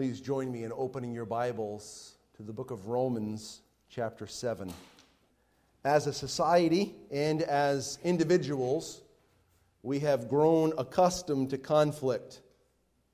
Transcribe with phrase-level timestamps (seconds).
[0.00, 3.60] Please join me in opening your Bibles to the book of Romans,
[3.90, 4.72] chapter 7.
[5.84, 9.02] As a society and as individuals,
[9.82, 12.40] we have grown accustomed to conflict.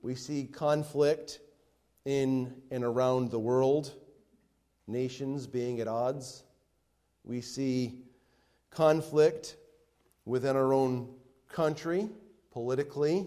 [0.01, 1.41] We see conflict
[2.05, 3.93] in and around the world,
[4.87, 6.45] nations being at odds.
[7.25, 8.05] We see
[8.71, 9.57] conflict
[10.25, 11.09] within our own
[11.49, 12.09] country,
[12.53, 13.27] politically.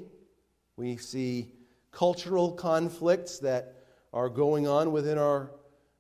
[0.77, 1.51] We see
[1.91, 3.75] cultural conflicts that
[4.13, 5.51] are going on within our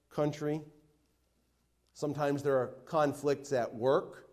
[0.09, 0.61] country.
[1.93, 4.29] Sometimes there are conflicts at work.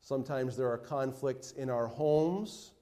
[0.00, 2.72] Sometimes there are conflicts in our homes.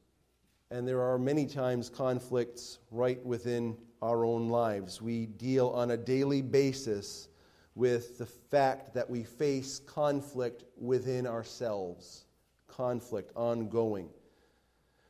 [0.70, 5.02] And there are many times conflicts right within our own lives.
[5.02, 7.28] We deal on a daily basis
[7.74, 12.24] with the fact that we face conflict within ourselves,
[12.68, 14.08] conflict ongoing.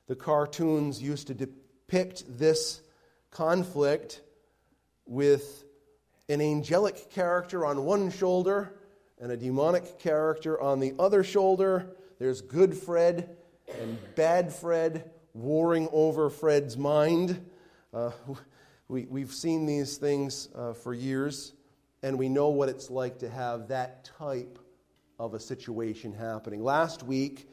[0.06, 1.59] The cartoons used to depict
[1.90, 2.82] this
[3.32, 4.20] conflict
[5.06, 5.64] with
[6.28, 8.72] an angelic character on one shoulder
[9.20, 11.96] and a demonic character on the other shoulder.
[12.20, 13.36] There's good Fred
[13.80, 17.44] and bad Fred warring over Fred's mind.
[17.92, 18.12] Uh,
[18.88, 21.54] we, we've seen these things uh, for years,
[22.04, 24.60] and we know what it's like to have that type
[25.18, 26.62] of a situation happening.
[26.62, 27.50] Last week,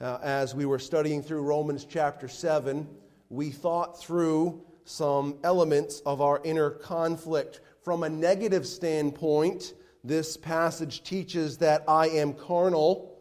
[0.00, 2.88] uh, as we were studying through Romans chapter 7,
[3.32, 7.60] we thought through some elements of our inner conflict.
[7.82, 9.72] From a negative standpoint,
[10.04, 13.18] this passage teaches that I am carnal,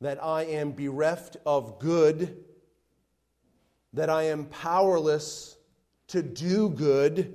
[0.00, 2.36] that I am bereft of good,
[3.92, 5.56] that I am powerless
[6.08, 7.32] to do good,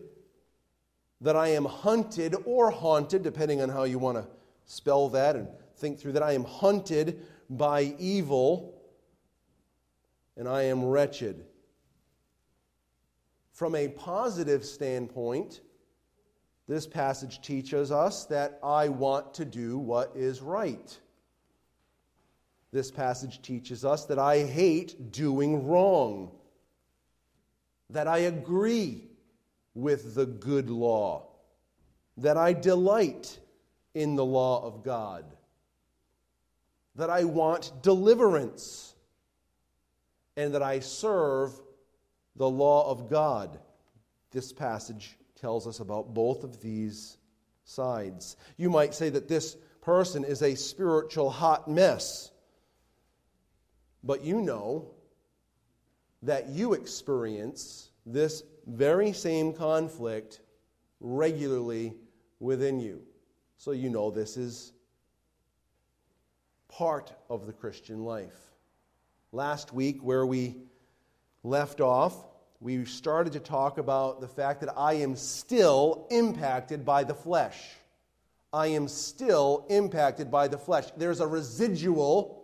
[1.21, 4.27] that I am hunted or haunted, depending on how you want to
[4.65, 6.23] spell that and think through that.
[6.23, 8.70] I am hunted by evil
[10.37, 11.45] and I am wretched.
[13.51, 15.61] From a positive standpoint,
[16.67, 20.97] this passage teaches us that I want to do what is right.
[22.71, 26.31] This passage teaches us that I hate doing wrong,
[27.89, 29.09] that I agree
[29.73, 31.27] with the good law,
[32.17, 33.37] that I delight
[33.93, 35.25] in the law of God,
[36.95, 38.90] that I want deliverance
[40.41, 41.51] and that I serve
[42.35, 43.59] the law of God.
[44.31, 47.17] This passage tells us about both of these
[47.63, 48.37] sides.
[48.57, 52.31] You might say that this person is a spiritual hot mess,
[54.03, 54.95] but you know
[56.23, 60.41] that you experience this very same conflict
[60.99, 61.93] regularly
[62.39, 63.03] within you.
[63.57, 64.73] So you know this is
[66.67, 68.50] part of the Christian life.
[69.33, 70.57] Last week, where we
[71.41, 72.13] left off,
[72.59, 77.57] we started to talk about the fact that I am still impacted by the flesh.
[78.51, 80.87] I am still impacted by the flesh.
[80.97, 82.43] There's a residual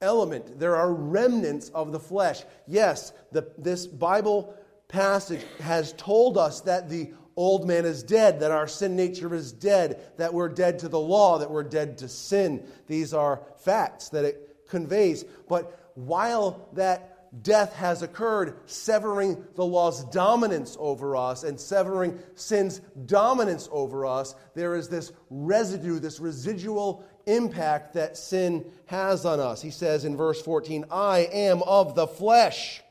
[0.00, 2.44] element, there are remnants of the flesh.
[2.68, 4.54] Yes, the, this Bible
[4.86, 9.50] passage has told us that the old man is dead, that our sin nature is
[9.50, 12.64] dead, that we're dead to the law, that we're dead to sin.
[12.86, 15.24] These are facts that it conveys.
[15.48, 22.80] But while that death has occurred, severing the law's dominance over us and severing sin's
[23.04, 29.60] dominance over us, there is this residue, this residual impact that sin has on us.
[29.60, 32.82] He says in verse 14, I am of the flesh.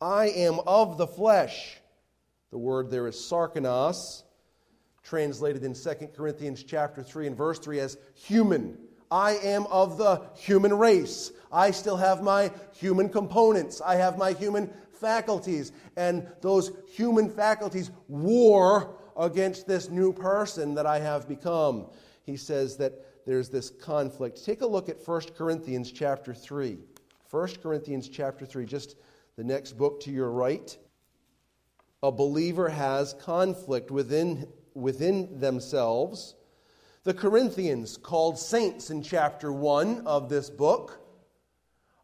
[0.00, 1.78] I am of the flesh.
[2.50, 4.22] The word there is sarkinos,
[5.02, 8.78] translated in 2 Corinthians chapter 3 and verse 3 as human.
[9.10, 11.32] I am of the human race.
[11.52, 13.80] I still have my human components.
[13.80, 15.72] I have my human faculties.
[15.96, 21.86] And those human faculties war against this new person that I have become.
[22.24, 24.44] He says that there's this conflict.
[24.44, 26.78] Take a look at 1 Corinthians chapter 3.
[27.30, 28.96] 1 Corinthians chapter 3, just
[29.36, 30.76] the next book to your right.
[32.02, 36.34] A believer has conflict within, within themselves
[37.04, 40.98] the Corinthians, called saints in chapter 1 of this book,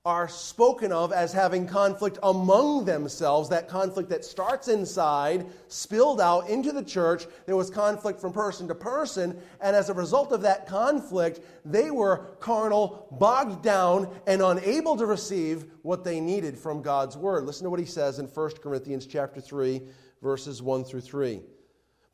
[0.06, 6.48] are spoken of as having conflict among themselves, that conflict that starts inside, spilled out
[6.48, 7.26] into the church.
[7.44, 11.90] There was conflict from person to person, and as a result of that conflict, they
[11.90, 17.44] were carnal, bogged down, and unable to receive what they needed from God's word.
[17.44, 19.82] Listen to what he says in 1 Corinthians chapter 3,
[20.22, 21.42] verses 1 through 3.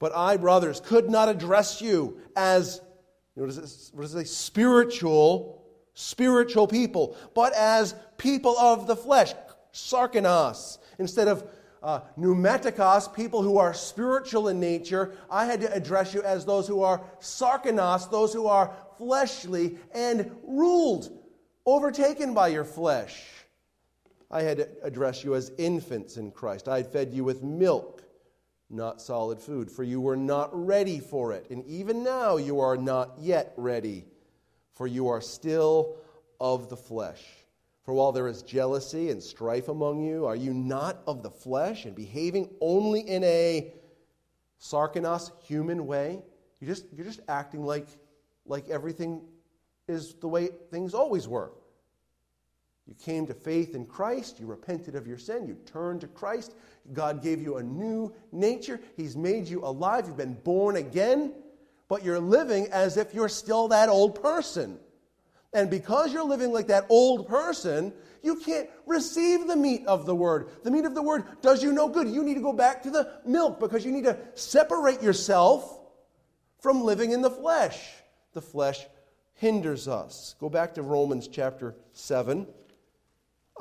[0.02, 2.80] But I, brothers, could not address you as,
[3.36, 4.24] you know, what, is it, what does it say?
[4.24, 5.64] Spiritual,
[5.94, 9.32] spiritual people, but as people of the flesh,
[9.72, 11.48] sarkinos, instead of
[11.84, 12.00] uh,
[13.14, 17.00] people who are spiritual in nature, I had to address you as those who are
[17.20, 21.16] sarkinos, those who are fleshly and ruled,
[21.64, 23.22] overtaken by your flesh.
[24.32, 26.66] I had to address you as infants in Christ.
[26.66, 28.02] I had fed you with milk,
[28.72, 31.50] not solid food, for you were not ready for it.
[31.50, 34.04] And even now you are not yet ready,
[34.72, 35.96] for you are still
[36.40, 37.22] of the flesh.
[37.84, 41.84] For while there is jealousy and strife among you, are you not of the flesh
[41.84, 43.72] and behaving only in a
[44.60, 46.22] sarkinos, human way?
[46.60, 47.88] You're just, you're just acting like,
[48.46, 49.22] like everything
[49.88, 51.52] is the way things always were.
[52.86, 56.54] You came to faith in Christ, you repented of your sin, you turned to Christ.
[56.92, 61.32] God gave you a new nature, He's made you alive, you've been born again,
[61.88, 64.78] but you're living as if you're still that old person.
[65.52, 67.92] And because you're living like that old person,
[68.22, 70.48] you can't receive the meat of the word.
[70.62, 72.08] The meat of the word does you no good.
[72.08, 75.80] You need to go back to the milk because you need to separate yourself
[76.60, 77.78] from living in the flesh.
[78.32, 78.86] The flesh
[79.34, 80.34] hinders us.
[80.40, 82.46] Go back to Romans chapter 7.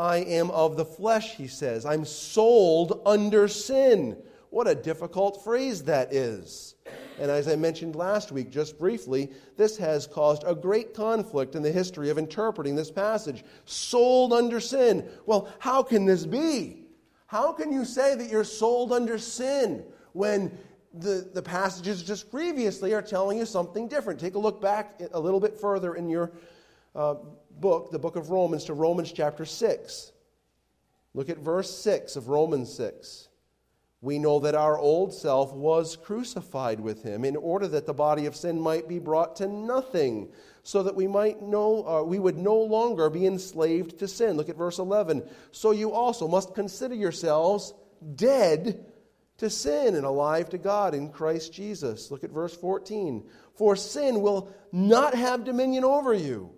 [0.02, 1.86] I am of the flesh, he says.
[1.86, 4.18] I'm sold under sin.
[4.50, 6.74] What a difficult phrase that is.
[7.20, 11.62] And as I mentioned last week, just briefly, this has caused a great conflict in
[11.62, 13.44] the history of interpreting this passage.
[13.66, 15.08] Sold under sin.
[15.28, 16.88] Well, how can this be?
[17.28, 20.58] How can you say that you're sold under sin when
[20.96, 24.20] the, the passages just previously are telling you something different?
[24.20, 26.32] Take a look back a little bit further in your
[26.96, 27.16] uh,
[27.52, 30.12] book, the book of Romans, to Romans chapter 6.
[31.14, 33.30] Look at verse 6 of Romans 6
[34.02, 38.26] we know that our old self was crucified with him in order that the body
[38.26, 40.28] of sin might be brought to nothing
[40.64, 44.38] so that we might know uh, we would no longer be enslaved to sin.
[44.38, 47.74] Look at verse 11 so you also must consider yourselves
[48.16, 48.86] dead
[49.38, 52.10] to sin and alive to God in Christ Jesus.
[52.10, 53.24] Look at verse 14
[53.54, 56.50] for sin will not have dominion over you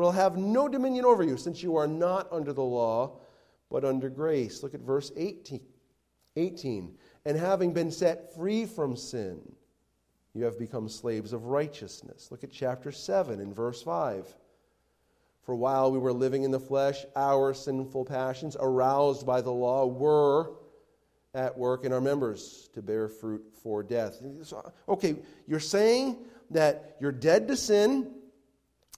[0.00, 3.18] will have no dominion over you since you are not under the law
[3.70, 5.60] but under grace look at verse 18
[6.36, 6.94] 18.
[7.24, 9.40] And having been set free from sin,
[10.34, 12.28] you have become slaves of righteousness.
[12.30, 14.26] Look at chapter 7 in verse 5.
[15.42, 19.86] For while we were living in the flesh, our sinful passions, aroused by the law,
[19.86, 20.52] were
[21.34, 24.22] at work in our members to bear fruit for death.
[24.88, 25.16] Okay,
[25.46, 26.18] you're saying
[26.50, 28.12] that you're dead to sin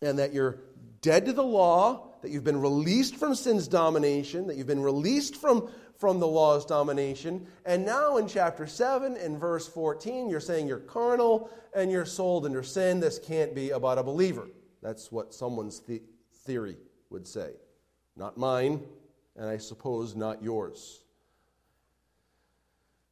[0.02, 0.58] and that you're
[1.04, 5.36] dead to the law, that you've been released from sin's domination, that you've been released
[5.36, 5.68] from
[5.98, 7.46] from the law's domination.
[7.64, 12.46] And now in chapter 7 and verse 14, you're saying you're carnal and you're sold
[12.46, 12.98] under sin.
[12.98, 14.48] This can't be about a believer.
[14.82, 16.02] That's what someone's the-
[16.44, 16.76] theory
[17.10, 17.52] would say.
[18.16, 18.86] Not mine,
[19.36, 21.04] and I suppose not yours.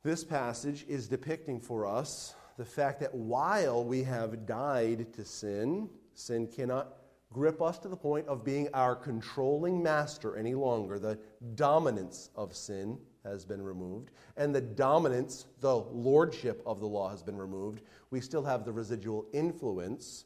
[0.03, 5.89] This passage is depicting for us the fact that while we have died to sin,
[6.15, 7.02] sin cannot
[7.33, 10.99] grip us to the point of being our controlling master any longer.
[10.99, 11.19] The
[11.55, 17.23] dominance of sin has been removed, and the dominance, the lordship of the law has
[17.23, 17.83] been removed.
[18.11, 20.25] We still have the residual influence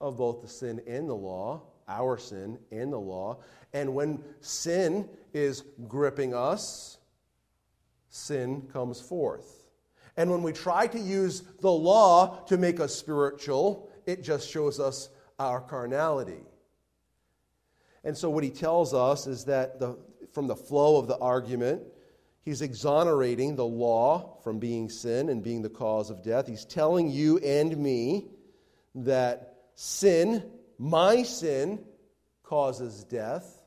[0.00, 3.38] of both the sin and the law, our sin and the law.
[3.72, 6.98] And when sin is gripping us,
[8.08, 9.64] sin comes forth.
[10.16, 14.80] And when we try to use the law to make us spiritual, it just shows
[14.80, 16.42] us our carnality.
[18.04, 19.98] And so, what he tells us is that the,
[20.32, 21.82] from the flow of the argument,
[22.42, 26.46] he's exonerating the law from being sin and being the cause of death.
[26.46, 28.28] He's telling you and me
[28.94, 30.42] that sin,
[30.78, 31.84] my sin,
[32.42, 33.62] causes death.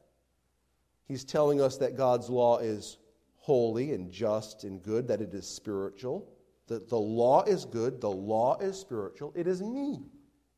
[1.07, 2.97] He's telling us that God's law is
[3.37, 6.27] holy and just and good, that it is spiritual.
[6.67, 9.33] That the law is good, the law is spiritual.
[9.35, 9.99] It is me.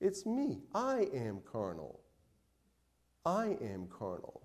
[0.04, 0.60] It's me.
[0.76, 2.02] I am carnal.
[3.26, 4.42] I am carnal.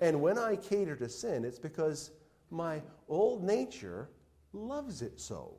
[0.00, 2.12] And when I cater to sin, it's because
[2.52, 4.08] my old nature
[4.52, 5.56] loves it so.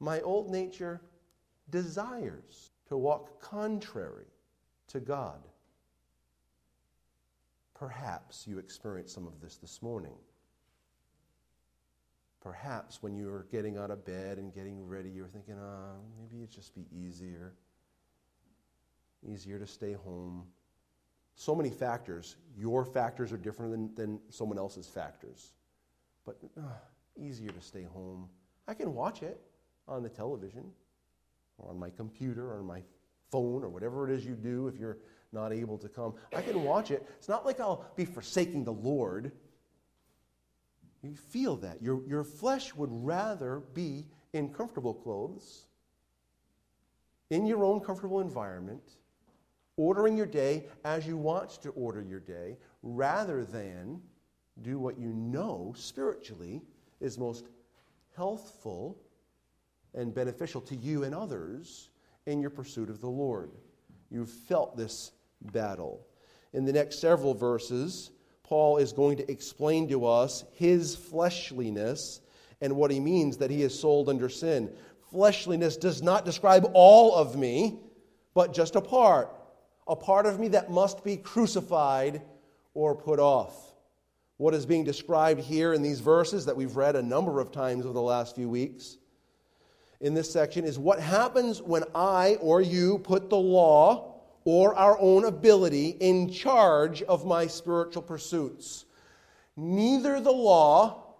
[0.00, 1.00] My old nature
[1.70, 4.26] desires to walk contrary
[4.88, 5.38] to God.
[7.74, 10.14] Perhaps you experienced some of this this morning.
[12.46, 15.96] Perhaps when you were getting out of bed and getting ready, you were thinking, oh,
[16.16, 17.54] maybe it'd just be easier.
[19.28, 20.44] Easier to stay home
[21.34, 22.36] so many factors.
[22.56, 25.54] Your factors are different than, than someone else's factors.
[26.24, 26.62] But uh,
[27.16, 28.28] easier to stay home.
[28.68, 29.40] I can watch it
[29.88, 30.70] on the television
[31.58, 32.82] or on my computer or on my
[33.30, 34.98] phone or whatever it is you do if you're
[35.32, 36.14] not able to come.
[36.34, 37.06] I can watch it.
[37.18, 39.32] It's not like I'll be forsaking the Lord.
[41.06, 41.80] You feel that.
[41.80, 45.66] Your, your flesh would rather be in comfortable clothes,
[47.30, 48.82] in your own comfortable environment,
[49.76, 54.00] ordering your day as you want to order your day, rather than
[54.62, 56.62] do what you know spiritually
[57.00, 57.46] is most
[58.16, 58.98] healthful
[59.94, 61.90] and beneficial to you and others
[62.26, 63.52] in your pursuit of the Lord.
[64.10, 65.12] You've felt this
[65.52, 66.06] battle.
[66.52, 68.10] In the next several verses,
[68.46, 72.20] Paul is going to explain to us his fleshliness
[72.60, 74.70] and what he means that he is sold under sin.
[75.10, 77.80] Fleshliness does not describe all of me,
[78.34, 79.34] but just a part.
[79.88, 82.22] A part of me that must be crucified
[82.72, 83.74] or put off.
[84.36, 87.84] What is being described here in these verses that we've read a number of times
[87.84, 88.98] over the last few weeks
[90.00, 94.15] in this section is what happens when I or you put the law
[94.46, 98.84] or our own ability in charge of my spiritual pursuits.
[99.56, 101.14] Neither the law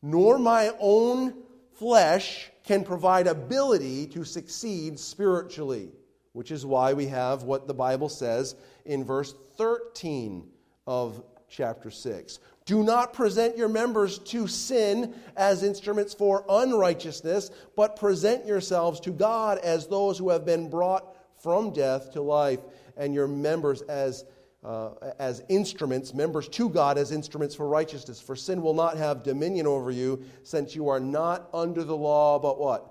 [0.00, 1.34] nor my own
[1.74, 5.90] flesh can provide ability to succeed spiritually,
[6.32, 10.48] which is why we have what the Bible says in verse 13
[10.86, 12.38] of chapter 6.
[12.64, 19.10] Do not present your members to sin as instruments for unrighteousness, but present yourselves to
[19.10, 22.60] God as those who have been brought from death to life,
[22.96, 24.24] and your members as,
[24.64, 28.20] uh, as instruments, members to God as instruments for righteousness.
[28.20, 32.38] For sin will not have dominion over you, since you are not under the law,
[32.38, 32.86] but what?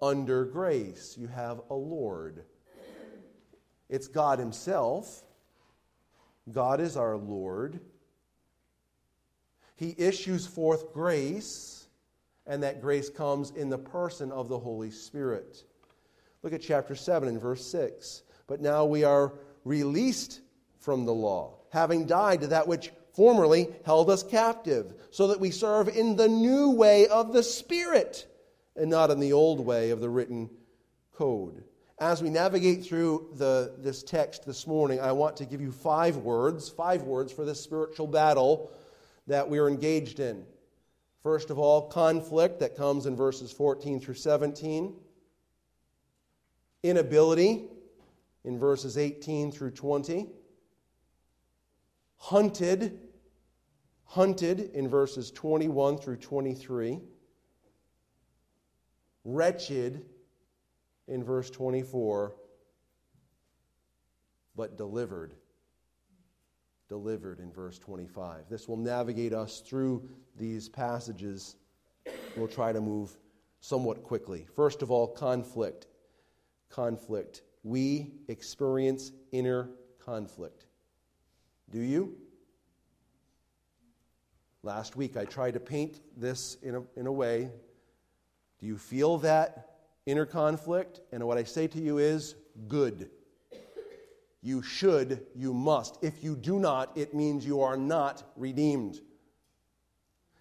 [0.00, 1.16] Under grace.
[1.18, 2.44] You have a Lord.
[3.90, 5.22] It's God Himself.
[6.50, 7.80] God is our Lord.
[9.76, 11.88] He issues forth grace,
[12.46, 15.64] and that grace comes in the person of the Holy Spirit.
[16.42, 18.22] Look at chapter 7 and verse 6.
[18.46, 19.32] But now we are
[19.64, 20.40] released
[20.78, 25.50] from the law, having died to that which formerly held us captive, so that we
[25.50, 28.26] serve in the new way of the Spirit
[28.76, 30.48] and not in the old way of the written
[31.12, 31.64] code.
[31.98, 36.16] As we navigate through the, this text this morning, I want to give you five
[36.16, 38.70] words, five words for this spiritual battle
[39.26, 40.46] that we are engaged in.
[41.22, 44.94] First of all, conflict that comes in verses 14 through 17,
[46.82, 47.68] inability
[48.44, 50.28] in verses 18 through 20,
[52.16, 52.98] hunted,
[54.04, 57.00] hunted in verses 21 through 23,
[59.24, 60.04] wretched
[61.08, 62.34] in verse 24,
[64.56, 65.34] but delivered
[66.90, 68.48] delivered in verse 25.
[68.50, 70.06] This will navigate us through
[70.36, 71.54] these passages.
[72.36, 73.16] We'll try to move
[73.60, 74.44] somewhat quickly.
[74.56, 75.86] First of all, conflict.
[76.70, 77.42] Conflict.
[77.62, 79.68] We experience inner
[80.04, 80.66] conflict.
[81.70, 82.16] Do you?
[84.62, 87.50] Last week I tried to paint this in a, in a way.
[88.58, 89.70] Do you feel that
[90.06, 91.00] inner conflict?
[91.12, 92.34] And what I say to you is
[92.68, 93.10] good.
[94.42, 95.98] You should, you must.
[96.02, 99.00] If you do not, it means you are not redeemed.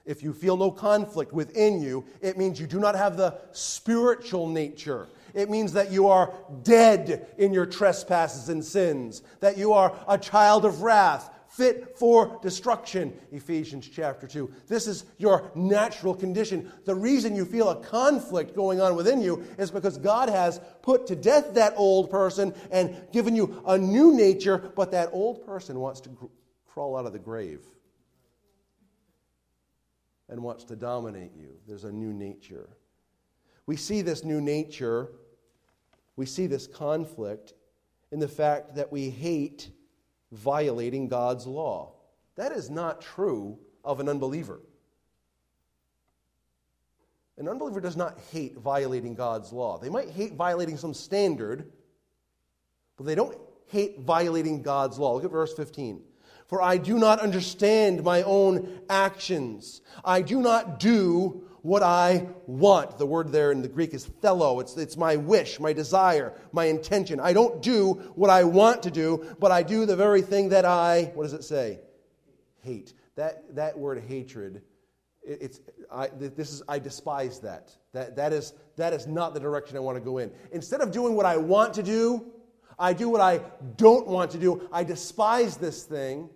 [0.05, 4.47] If you feel no conflict within you, it means you do not have the spiritual
[4.47, 5.07] nature.
[5.33, 6.33] It means that you are
[6.63, 12.39] dead in your trespasses and sins, that you are a child of wrath, fit for
[12.41, 13.13] destruction.
[13.31, 14.51] Ephesians chapter 2.
[14.67, 16.71] This is your natural condition.
[16.85, 21.07] The reason you feel a conflict going on within you is because God has put
[21.07, 25.79] to death that old person and given you a new nature, but that old person
[25.79, 26.29] wants to
[26.67, 27.65] crawl out of the grave
[30.29, 31.57] and wants to dominate you.
[31.67, 32.69] There's a new nature.
[33.69, 35.11] We see this new nature,
[36.15, 37.53] we see this conflict
[38.11, 39.69] in the fact that we hate
[40.31, 41.93] violating God's law.
[42.35, 44.59] That is not true of an unbeliever.
[47.37, 49.77] An unbeliever does not hate violating God's law.
[49.77, 51.71] They might hate violating some standard,
[52.97, 55.13] but they don't hate violating God's law.
[55.13, 56.01] Look at verse 15.
[56.47, 59.81] For I do not understand my own actions.
[60.03, 62.97] I do not do what I want.
[62.97, 64.61] The word there in the Greek is thelo.
[64.61, 67.19] It's, it's my wish, my desire, my intention.
[67.19, 70.65] I don't do what I want to do, but I do the very thing that
[70.65, 71.79] I, what does it say?
[72.61, 72.93] Hate.
[73.15, 74.61] That, that word hatred,
[75.21, 75.59] it, it's,
[75.91, 77.71] I, this is, I despise that.
[77.93, 80.31] That, that, is, that is not the direction I want to go in.
[80.51, 82.25] Instead of doing what I want to do,
[82.77, 83.41] I do what I
[83.75, 84.67] don't want to do.
[84.71, 86.29] I despise this thing.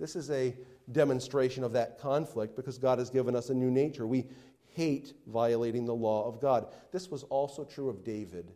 [0.00, 0.54] This is a
[0.92, 4.06] demonstration of that conflict because God has given us a new nature.
[4.06, 4.26] We
[4.74, 6.66] hate violating the law of God.
[6.92, 8.52] This was also true of David.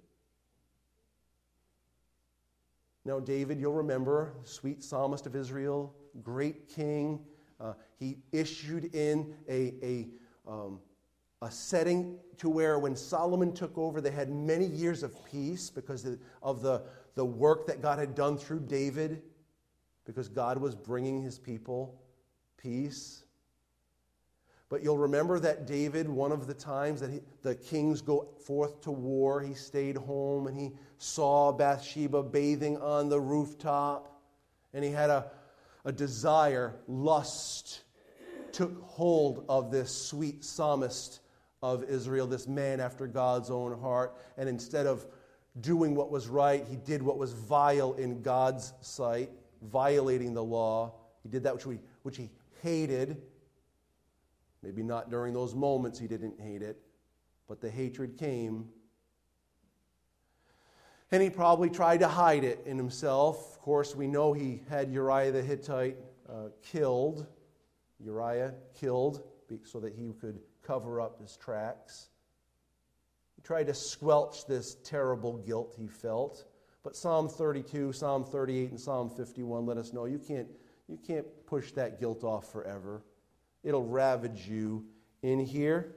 [3.05, 7.21] Now, David, you'll remember, sweet psalmist of Israel, great king,
[7.61, 10.09] Uh, he issued in a, a,
[10.47, 10.81] um,
[11.43, 16.07] a setting to where when Solomon took over, they had many years of peace because
[16.41, 16.83] of the,
[17.17, 19.23] the work that God had done through David,
[20.05, 22.01] because God was bringing his people
[22.57, 23.25] peace.
[24.71, 28.83] But you'll remember that David, one of the times that he, the kings go forth
[28.83, 34.21] to war, he stayed home and he saw Bathsheba bathing on the rooftop.
[34.75, 35.31] And he had a,
[35.85, 37.83] a desire, lust
[38.53, 41.21] took hold of this sweet psalmist
[41.63, 44.17] of Israel, this man after God's own heart.
[44.37, 45.07] And instead of
[45.61, 49.31] doing what was right, he did what was vile in God's sight,
[49.63, 50.95] violating the law.
[51.23, 52.31] He did that which, we, which he
[52.63, 53.23] hated.
[54.63, 56.81] Maybe not during those moments he didn't hate it,
[57.47, 58.69] but the hatred came.
[61.11, 63.55] And he probably tried to hide it in himself.
[63.55, 65.97] Of course, we know he had Uriah the Hittite
[66.29, 67.27] uh, killed.
[67.99, 69.23] Uriah killed
[69.65, 72.11] so that he could cover up his tracks.
[73.37, 76.45] He tried to squelch this terrible guilt he felt.
[76.83, 80.49] But Psalm 32, Psalm 38, and Psalm 51 let us know you can't,
[80.89, 83.03] you can't push that guilt off forever.
[83.63, 84.85] It'll ravage you
[85.23, 85.95] in here.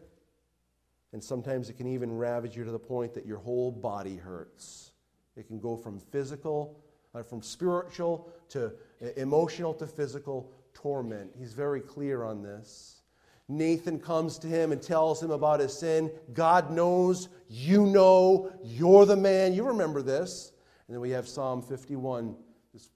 [1.13, 4.91] And sometimes it can even ravage you to the point that your whole body hurts.
[5.35, 6.79] It can go from physical,
[7.13, 8.67] uh, from spiritual to
[9.01, 11.31] uh, emotional to physical torment.
[11.37, 13.01] He's very clear on this.
[13.49, 16.09] Nathan comes to him and tells him about his sin.
[16.33, 19.53] God knows, you know, you're the man.
[19.53, 20.53] You remember this.
[20.87, 22.35] And then we have Psalm 51,
[22.73, 22.89] this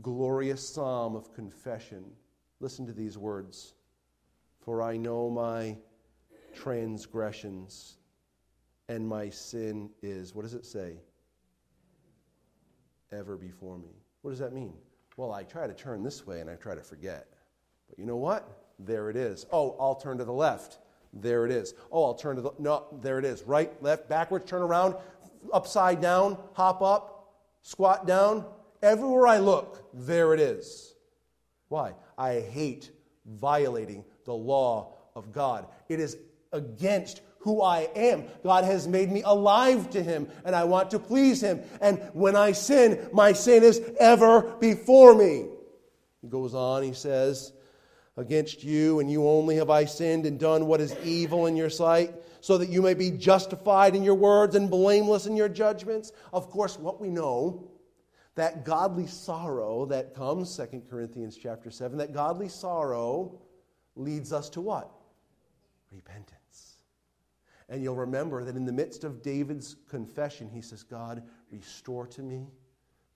[0.00, 2.04] glorious psalm of confession.
[2.60, 3.74] Listen to these words
[4.64, 5.76] For I know my
[6.54, 7.96] transgressions,
[8.88, 10.96] and my sin is, what does it say?
[13.10, 13.90] Ever before me.
[14.22, 14.74] What does that mean?
[15.16, 17.26] Well, I try to turn this way and I try to forget.
[17.88, 18.48] But you know what?
[18.78, 19.46] There it is.
[19.52, 20.78] Oh, I'll turn to the left.
[21.12, 21.74] There it is.
[21.90, 22.52] Oh, I'll turn to the.
[22.58, 23.42] No, there it is.
[23.42, 24.94] Right, left, backwards, turn around,
[25.52, 28.46] upside down, hop up, squat down.
[28.82, 30.94] Everywhere I look, there it is.
[31.68, 31.94] Why?
[32.16, 32.90] I hate
[33.26, 35.66] violating the law of God.
[35.88, 36.16] It is
[36.52, 38.24] against who I am.
[38.44, 41.60] God has made me alive to Him, and I want to please Him.
[41.80, 45.46] And when I sin, my sin is ever before me.
[46.20, 47.52] He goes on, he says,
[48.16, 51.70] Against you and you only have I sinned and done what is evil in your
[51.70, 56.12] sight, so that you may be justified in your words and blameless in your judgments.
[56.32, 57.70] Of course, what we know
[58.34, 63.38] that godly sorrow that comes 2 corinthians chapter 7 that godly sorrow
[63.96, 64.90] leads us to what
[65.90, 66.72] repentance
[67.72, 72.22] and you'll remember that in the midst of David's confession, he says, God, restore to
[72.22, 72.48] me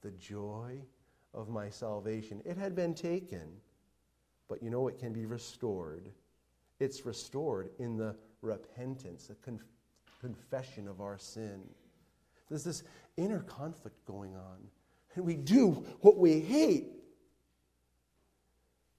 [0.01, 0.81] the joy
[1.35, 2.41] of my salvation.
[2.47, 3.49] It had been taken,
[4.49, 6.11] but you know it can be restored.
[6.81, 9.61] It's restored in the repentance, the conf-
[10.23, 11.61] confession of our sin.
[12.49, 12.83] There's this
[13.19, 14.57] inner conflict going on.
[15.17, 16.87] And we do what we hate.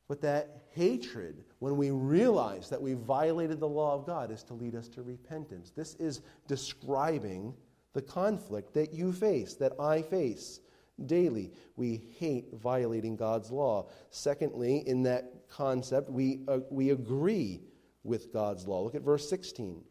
[0.07, 4.53] But that hatred, when we realize that we violated the law of God, is to
[4.53, 5.71] lead us to repentance.
[5.75, 7.53] This is describing
[7.93, 10.61] the conflict that you face, that I face
[11.05, 11.51] daily.
[11.75, 13.89] We hate violating God's law.
[14.09, 17.61] Secondly, in that concept, we, uh, we agree
[18.03, 18.81] with God's law.
[18.81, 19.83] Look at verse 16.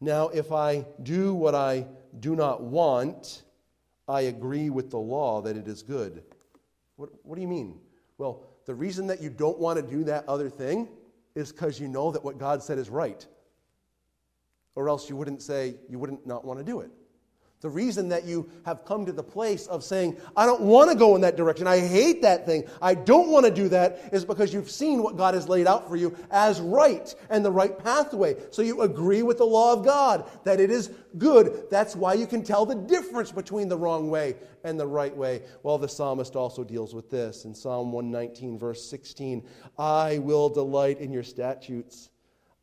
[0.00, 1.86] Now, if I do what I
[2.20, 3.42] do not want,
[4.08, 6.22] I agree with the law that it is good.
[6.96, 7.78] What, what do you mean?
[8.18, 10.88] Well, the reason that you don't want to do that other thing
[11.34, 13.26] is because you know that what God said is right.
[14.74, 16.90] Or else you wouldn't say, you wouldn't not want to do it.
[17.62, 20.96] The reason that you have come to the place of saying, I don't want to
[20.96, 24.24] go in that direction, I hate that thing, I don't want to do that, is
[24.24, 27.78] because you've seen what God has laid out for you as right and the right
[27.78, 28.34] pathway.
[28.50, 31.66] So you agree with the law of God that it is good.
[31.70, 35.42] That's why you can tell the difference between the wrong way and the right way.
[35.62, 39.46] Well, the psalmist also deals with this in Psalm 119, verse 16
[39.78, 42.10] I will delight in your statutes,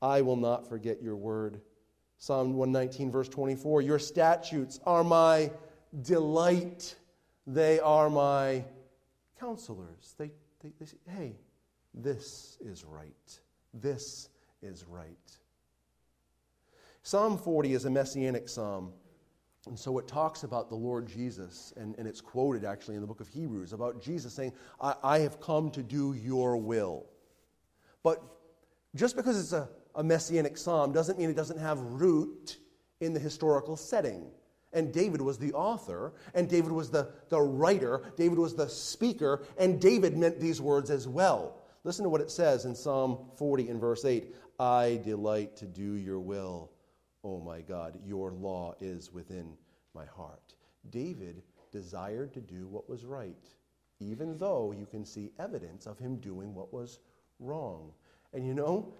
[0.02, 1.62] I will not forget your word.
[2.20, 5.50] Psalm 119, verse 24 Your statutes are my
[6.02, 6.96] delight,
[7.48, 8.64] they are my
[9.40, 10.16] counselors.
[10.18, 11.36] They, they, they say, hey,
[11.94, 13.40] this is right.
[13.74, 14.30] This
[14.62, 15.18] is right.
[17.04, 18.92] Psalm 40 is a messianic psalm.
[19.68, 23.08] And so it talks about the Lord Jesus, and, and it's quoted actually in the
[23.08, 27.06] book of Hebrews about Jesus saying, I, I have come to do your will.
[28.04, 28.24] But
[28.96, 32.58] just because it's a a messianic psalm doesn't mean it doesn't have root
[33.02, 34.32] in the historical setting.
[34.72, 39.44] And David was the author, and David was the, the writer, David was the speaker,
[39.58, 41.64] and David meant these words as well.
[41.84, 45.96] Listen to what it says in Psalm 40 in verse 8 I delight to do
[45.96, 46.72] your will,
[47.26, 48.00] O my God.
[48.06, 49.58] Your law is within
[49.94, 50.56] my heart.
[50.92, 53.50] David desired to do what was right,
[54.00, 57.00] even though you can see evidence of him doing what was
[57.40, 57.92] wrong.
[58.34, 58.94] And you know,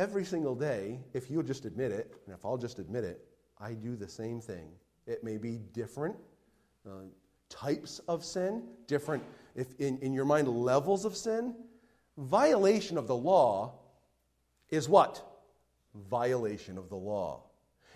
[0.00, 3.22] every single day, if you'll just admit it, and if I'll just admit it,
[3.60, 4.70] I do the same thing.
[5.06, 6.16] It may be different
[6.86, 7.04] uh,
[7.50, 9.22] types of sin, different,
[9.54, 11.54] if in, in your mind, levels of sin.
[12.16, 13.74] Violation of the law
[14.70, 15.22] is what?
[15.94, 17.42] Violation of the law.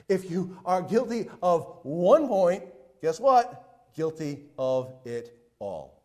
[0.06, 2.64] If you are guilty of one point,
[3.00, 3.88] guess what?
[3.96, 6.02] Guilty of it all.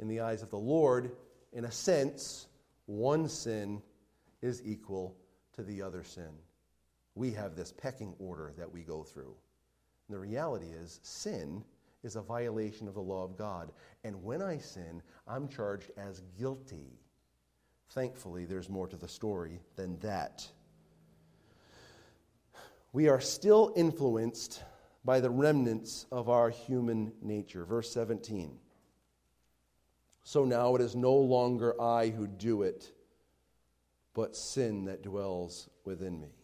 [0.00, 1.12] In the eyes of the Lord,
[1.54, 2.46] in a sense,
[2.84, 3.80] one sin
[4.42, 5.16] is equal
[5.54, 6.30] to the other sin.
[7.14, 9.34] We have this pecking order that we go through.
[10.06, 11.64] And the reality is, sin
[12.04, 13.72] is a violation of the law of God.
[14.04, 16.98] And when I sin, I'm charged as guilty.
[17.90, 20.46] Thankfully, there's more to the story than that.
[22.92, 24.62] We are still influenced
[25.04, 27.64] by the remnants of our human nature.
[27.64, 28.58] Verse 17.
[30.22, 32.92] So now it is no longer I who do it,
[34.18, 36.34] but sin that dwells within me.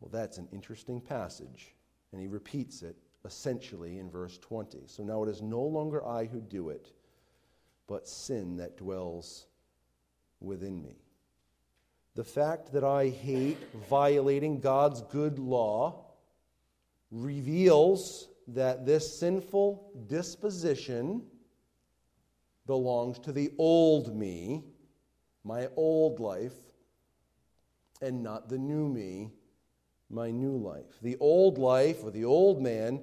[0.00, 1.74] Well, that's an interesting passage,
[2.12, 4.82] and he repeats it essentially in verse 20.
[4.84, 6.92] So now it is no longer I who do it,
[7.86, 9.46] but sin that dwells
[10.40, 10.96] within me.
[12.16, 13.56] The fact that I hate
[13.88, 16.04] violating God's good law
[17.10, 21.22] reveals that this sinful disposition
[22.66, 24.64] belongs to the old me,
[25.44, 26.54] my old life,
[28.02, 29.30] and not the new me,
[30.08, 30.98] my new life.
[31.02, 33.00] The old life, or the old man,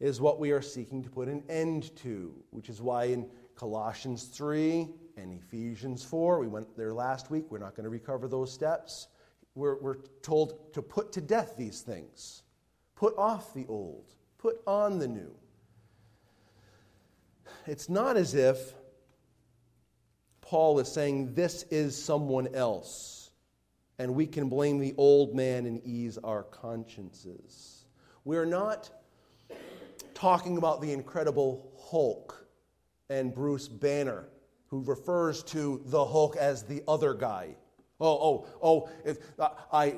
[0.00, 4.24] is what we are seeking to put an end to, which is why in Colossians
[4.24, 8.52] 3 and Ephesians 4, we went there last week, we're not going to recover those
[8.52, 9.08] steps.
[9.54, 12.42] We're, we're told to put to death these things,
[12.94, 15.34] put off the old, put on the new.
[17.66, 18.74] It's not as if
[20.46, 23.32] Paul is saying this is someone else,
[23.98, 27.86] and we can blame the old man and ease our consciences.
[28.24, 28.88] We're not
[30.14, 32.46] talking about the incredible Hulk
[33.10, 34.28] and Bruce Banner,
[34.68, 37.56] who refers to the Hulk as the other guy.
[38.00, 38.88] Oh, oh,
[39.40, 39.96] oh, I,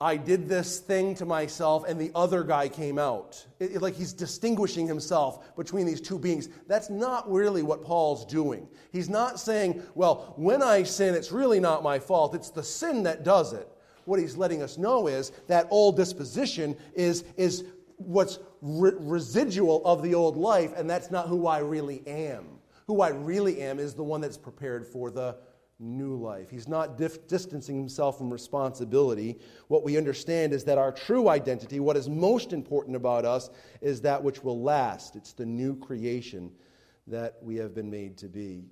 [0.00, 3.44] I did this thing to myself and the other guy came out.
[3.58, 6.48] It, it, like he's distinguishing himself between these two beings.
[6.68, 8.68] That's not really what Paul's doing.
[8.92, 13.02] He's not saying, well, when I sin, it's really not my fault, it's the sin
[13.04, 13.68] that does it.
[14.04, 17.64] What he's letting us know is that old disposition is, is
[17.96, 22.46] what's re- residual of the old life, and that's not who I really am.
[22.86, 25.36] Who I really am is the one that's prepared for the
[25.78, 26.50] new life.
[26.50, 29.38] He's not dif- distancing himself from responsibility.
[29.68, 34.00] What we understand is that our true identity, what is most important about us, is
[34.02, 35.14] that which will last.
[35.14, 36.50] It's the new creation
[37.06, 38.64] that we have been made to be.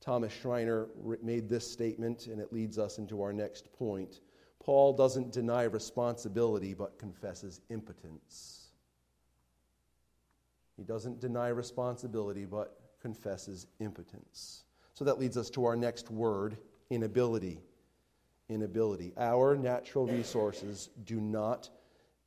[0.00, 0.88] Thomas Schreiner
[1.22, 4.20] made this statement, and it leads us into our next point.
[4.58, 8.70] Paul doesn't deny responsibility, but confesses impotence.
[10.76, 14.64] He doesn't deny responsibility, but confesses impotence.
[15.02, 17.58] So that leads us to our next word inability.
[18.48, 19.12] Inability.
[19.16, 21.68] Our natural resources do not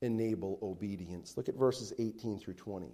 [0.02, 1.38] enable obedience.
[1.38, 2.92] Look at verses 18 through 20.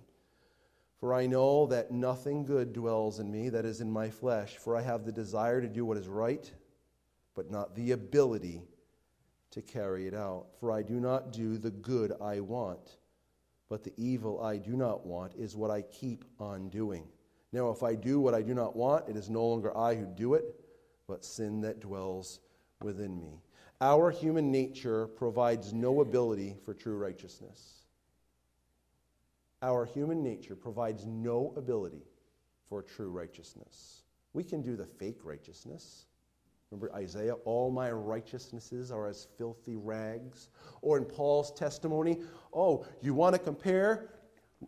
[1.00, 4.78] For I know that nothing good dwells in me, that is in my flesh, for
[4.78, 6.52] I have the desire to do what is right,
[7.34, 8.62] but not the ability
[9.50, 10.46] to carry it out.
[10.60, 12.98] For I do not do the good I want,
[13.68, 17.08] but the evil I do not want is what I keep on doing.
[17.54, 20.06] Now, if I do what I do not want, it is no longer I who
[20.06, 20.56] do it,
[21.08, 22.40] but sin that dwells
[22.82, 23.42] within me.
[23.82, 27.82] Our human nature provides no ability for true righteousness.
[29.62, 32.04] Our human nature provides no ability
[32.70, 34.04] for true righteousness.
[34.34, 36.06] We can do the fake righteousness.
[36.72, 40.48] Remember Isaiah, all my righteousnesses are as filthy rags.
[40.82, 42.20] Or in Paul's testimony,
[42.54, 44.10] oh, you want to compare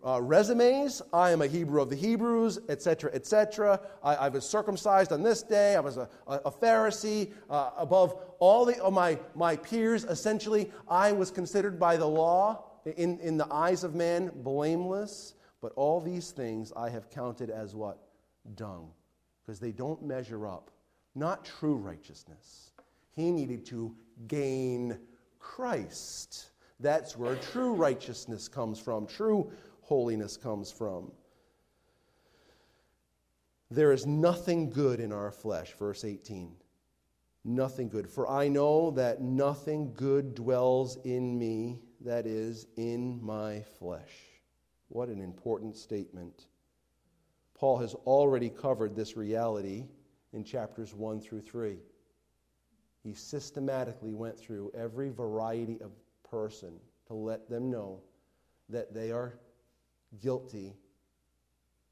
[0.06, 1.02] uh, resumes.
[1.12, 3.80] I am a Hebrew of the Hebrews, etc., etc.
[4.04, 5.76] I, I, was circumcised on this day.
[5.76, 7.32] I was a, a, a Pharisee.
[7.50, 12.66] Uh, above all the, of my, my peers, essentially, I was considered by the law,
[12.98, 15.36] in, in the eyes of man, blameless.
[15.62, 18.00] But all these things I have counted as what?
[18.56, 18.92] Dung.
[19.46, 20.72] Because they don't measure up.
[21.16, 22.72] Not true righteousness.
[23.16, 23.96] He needed to
[24.28, 24.98] gain
[25.40, 26.50] Christ.
[26.80, 29.08] That's where true righteousness comes from.
[29.08, 29.52] True
[29.84, 31.12] holiness comes from.
[33.70, 36.56] There is nothing good in our flesh, verse 18.
[37.44, 38.08] Nothing good.
[38.08, 44.12] For I know that nothing good dwells in me, that is, in my flesh.
[44.88, 46.48] What an important statement.
[47.56, 49.86] Paul has already covered this reality
[50.34, 51.78] in chapters 1 through 3.
[53.04, 55.92] He systematically went through every variety of
[56.30, 58.00] person to let them know
[58.70, 59.40] that they are
[60.22, 60.76] guilty,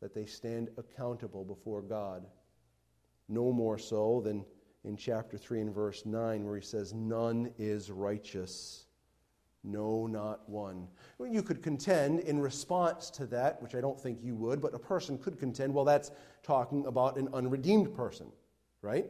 [0.02, 2.26] that they stand accountable before God.
[3.30, 4.46] No more so than
[4.84, 8.86] in chapter 3 and verse 9, where he says, None is righteous.
[9.64, 10.88] No, not one.
[11.20, 14.74] Well, you could contend in response to that, which I don't think you would, but
[14.74, 18.28] a person could contend, well, that's talking about an unredeemed person,
[18.82, 19.06] right?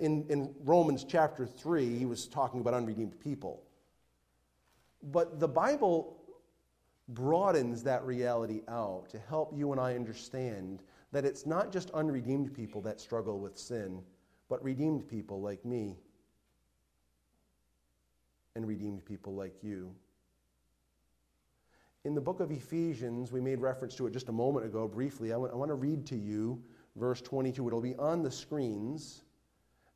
[0.00, 3.62] in, in Romans chapter 3, he was talking about unredeemed people.
[5.02, 6.16] But the Bible
[7.08, 12.54] broadens that reality out to help you and I understand that it's not just unredeemed
[12.54, 14.02] people that struggle with sin,
[14.48, 15.96] but redeemed people like me
[18.56, 19.94] and redeemed people like you.
[22.04, 25.32] In the book of Ephesians, we made reference to it just a moment ago briefly.
[25.32, 26.62] I want, I want to read to you
[26.96, 27.66] verse 22.
[27.66, 29.22] It'll be on the screens.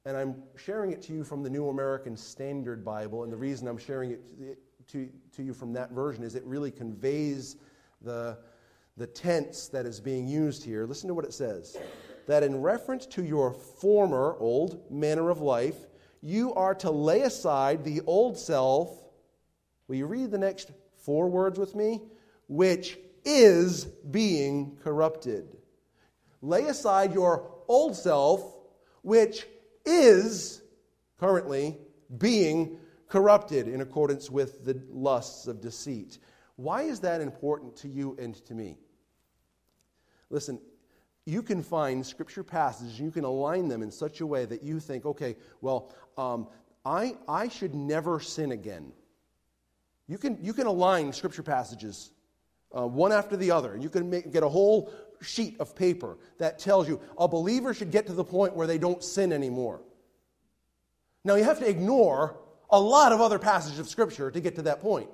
[0.05, 3.25] And I'm sharing it to you from the New American Standard Bible.
[3.25, 6.71] And the reason I'm sharing it to, to you from that version is it really
[6.71, 7.57] conveys
[8.03, 8.39] the,
[8.97, 10.87] the tense that is being used here.
[10.87, 11.77] Listen to what it says
[12.27, 15.77] that in reference to your former old manner of life,
[16.21, 18.91] you are to lay aside the old self.
[19.87, 22.03] Will you read the next four words with me?
[22.47, 25.57] Which is being corrupted.
[26.43, 28.43] Lay aside your old self,
[29.03, 29.47] which
[29.87, 30.61] is
[31.19, 31.79] currently
[32.19, 36.19] being corrupted in accordance with the lusts of deceit.
[36.57, 38.79] Why is that important to you and to me?
[40.31, 40.61] Listen,
[41.25, 44.81] you can find scripture passages, you can align them in such a way that you
[44.81, 46.49] think, okay, well, um,
[46.85, 48.93] I, I should never sin again.
[50.07, 52.11] You can, you can align scripture passages
[52.77, 53.75] uh, one after the other.
[53.75, 54.91] And you can make, get a whole
[55.21, 58.79] sheet of paper that tells you a believer should get to the point where they
[58.79, 59.81] don't sin anymore.
[61.25, 62.39] Now, you have to ignore
[62.71, 65.09] a lot of other passages of Scripture to get to that point.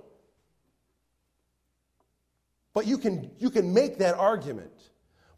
[2.72, 4.72] But you can, you can make that argument.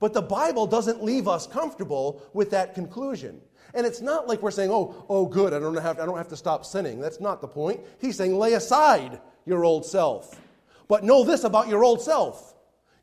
[0.00, 3.40] But the Bible doesn't leave us comfortable with that conclusion.
[3.74, 6.29] And it's not like we're saying, oh, oh, good, I don't, have, I don't have
[6.29, 7.00] to stop sinning.
[7.00, 7.81] That's not the point.
[8.00, 10.40] He's saying, lay aside your old self.
[10.88, 12.55] But know this about your old self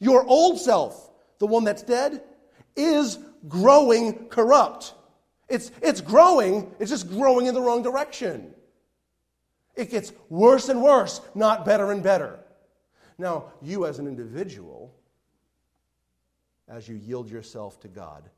[0.03, 2.21] your old self, the one that's dead,
[2.75, 4.93] is growing corrupt.
[5.47, 8.53] It's, it's growing, it's just growing in the wrong direction.
[9.75, 12.39] It gets worse and worse, not better and better.
[13.17, 14.93] Now, you as an individual,
[16.67, 18.29] as you yield yourself to God,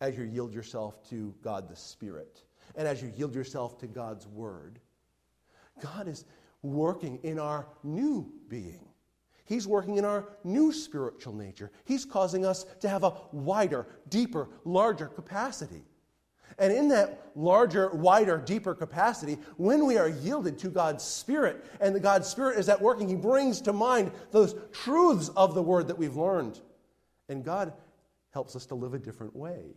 [0.00, 2.42] as you yield yourself to God the Spirit,
[2.76, 4.78] and as you yield yourself to God's Word,
[5.80, 6.24] God is
[6.62, 8.88] working in our new being.
[9.44, 11.70] He's working in our new spiritual nature.
[11.84, 15.84] He's causing us to have a wider, deeper, larger capacity.
[16.62, 21.92] And in that larger, wider, deeper capacity, when we are yielded to God's Spirit, and
[21.92, 25.88] the God's Spirit is at working, He brings to mind those truths of the Word
[25.88, 26.60] that we've learned.
[27.28, 27.72] And God
[28.30, 29.74] helps us to live a different way.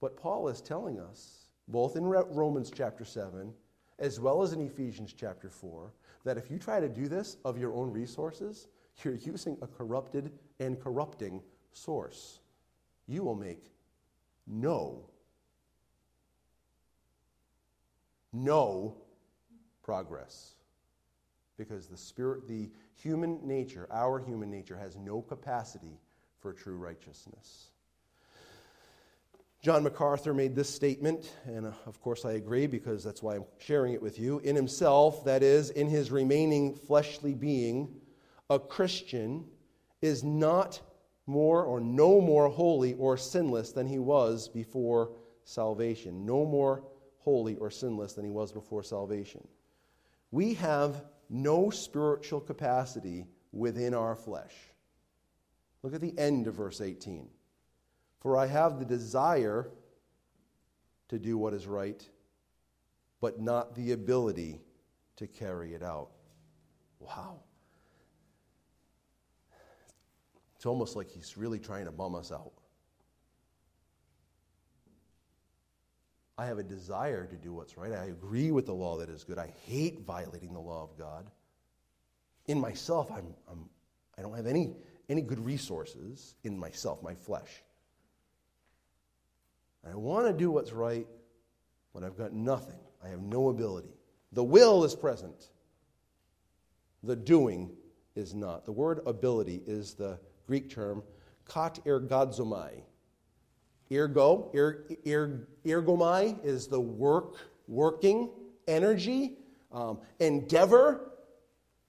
[0.00, 3.52] What Paul is telling us, both in Romans chapter 7
[3.98, 5.92] as well as in Ephesians chapter 4,
[6.24, 8.68] that if you try to do this of your own resources,
[9.04, 12.40] you're using a corrupted and corrupting source.
[13.06, 13.70] You will make
[14.46, 15.10] no
[18.34, 18.96] no
[19.82, 20.54] progress.
[21.56, 26.00] Because the spirit, the human nature, our human nature, has no capacity
[26.40, 27.70] for true righteousness.
[29.62, 33.46] John MacArthur made this statement, and uh, of course I agree because that's why I'm
[33.56, 34.40] sharing it with you.
[34.40, 37.88] In himself, that is, in his remaining fleshly being,
[38.50, 39.46] a Christian
[40.02, 40.82] is not
[41.26, 45.12] more or no more holy or sinless than he was before
[45.44, 46.26] salvation.
[46.26, 46.84] No more
[47.24, 49.46] holy or sinless than he was before salvation.
[50.30, 54.52] We have no spiritual capacity within our flesh.
[55.82, 57.28] Look at the end of verse 18.
[58.20, 59.70] For I have the desire
[61.08, 62.06] to do what is right,
[63.20, 64.60] but not the ability
[65.16, 66.10] to carry it out.
[67.00, 67.40] Wow.
[70.56, 72.63] It's almost like he's really trying to bum us out.
[76.36, 77.92] I have a desire to do what's right.
[77.92, 79.38] I agree with the law that is good.
[79.38, 81.30] I hate violating the law of God.
[82.46, 83.68] In myself, I'm, I'm,
[84.18, 84.74] I don't have any
[85.08, 87.62] any good resources in myself, my flesh.
[89.88, 91.06] I want to do what's right,
[91.92, 92.78] but I've got nothing.
[93.04, 93.94] I have no ability.
[94.32, 95.50] The will is present,
[97.02, 97.70] the doing
[98.16, 98.64] is not.
[98.64, 101.02] The word ability is the Greek term
[101.48, 102.82] katergazomai.
[103.94, 107.36] Ergo, er, er, ergomai is the work,
[107.68, 108.30] working,
[108.66, 109.38] energy,
[109.72, 111.10] um, endeavor.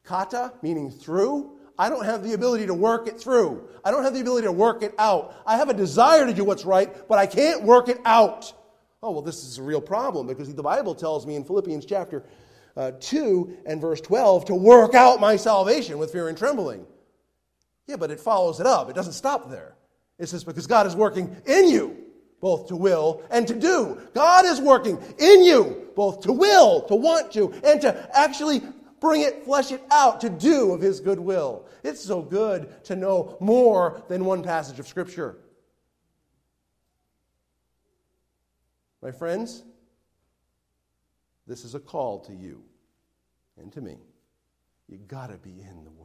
[0.03, 1.57] Kata, meaning through.
[1.77, 3.67] I don't have the ability to work it through.
[3.83, 5.35] I don't have the ability to work it out.
[5.45, 8.53] I have a desire to do what's right, but I can't work it out.
[9.03, 12.23] Oh, well, this is a real problem because the Bible tells me in Philippians chapter
[12.77, 16.85] uh, 2 and verse 12 to work out my salvation with fear and trembling.
[17.87, 18.89] Yeah, but it follows it up.
[18.89, 19.75] It doesn't stop there.
[20.17, 21.97] It says, because God is working in you,
[22.39, 23.99] both to will and to do.
[24.13, 28.61] God is working in you, both to will, to want to, and to actually
[29.01, 31.65] bring it, flesh it out, to do of His good will.
[31.83, 35.37] It's so good to know more than one passage of Scripture.
[39.01, 39.63] My friends,
[41.45, 42.63] this is a call to you
[43.57, 43.97] and to me.
[44.87, 46.04] You got to be in the Word.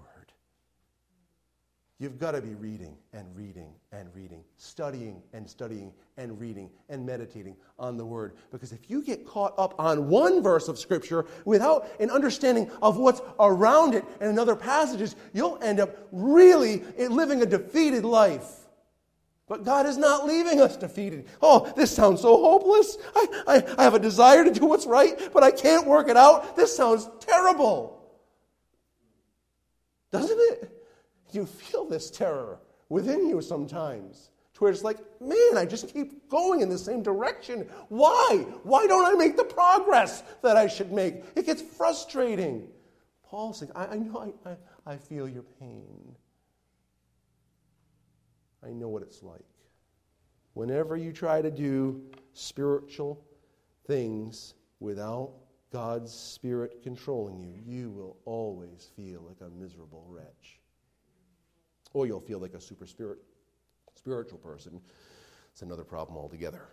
[2.01, 7.05] You've got to be reading and reading and reading, studying and studying and reading and
[7.05, 8.37] meditating on the Word.
[8.51, 12.97] Because if you get caught up on one verse of Scripture without an understanding of
[12.97, 18.49] what's around it and in other passages, you'll end up really living a defeated life.
[19.47, 21.27] But God is not leaving us defeated.
[21.43, 22.97] Oh, this sounds so hopeless.
[23.15, 26.17] I, I, I have a desire to do what's right, but I can't work it
[26.17, 26.57] out.
[26.57, 28.01] This sounds terrible.
[30.11, 30.80] Doesn't it?
[31.33, 34.31] You feel this terror within you sometimes.
[34.55, 37.69] To where it's like, man, I just keep going in the same direction.
[37.89, 38.45] Why?
[38.63, 41.23] Why don't I make the progress that I should make?
[41.37, 42.69] It gets frustrating.
[43.23, 44.57] Paul's saying, I, I know I, I,
[44.95, 46.17] I feel your pain.
[48.65, 49.41] I know what it's like.
[50.55, 53.25] Whenever you try to do spiritual
[53.87, 55.33] things without
[55.73, 60.61] God's Spirit controlling you, you will always feel like a miserable wretch.
[61.93, 63.19] Or you'll feel like a super spirit,
[63.95, 64.81] spiritual person.
[65.53, 66.69] It's another problem altogether.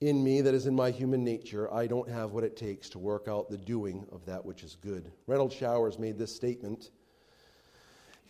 [0.00, 2.98] In me, that is in my human nature, I don't have what it takes to
[2.98, 5.10] work out the doing of that which is good.
[5.26, 6.90] Renald Showers made this statement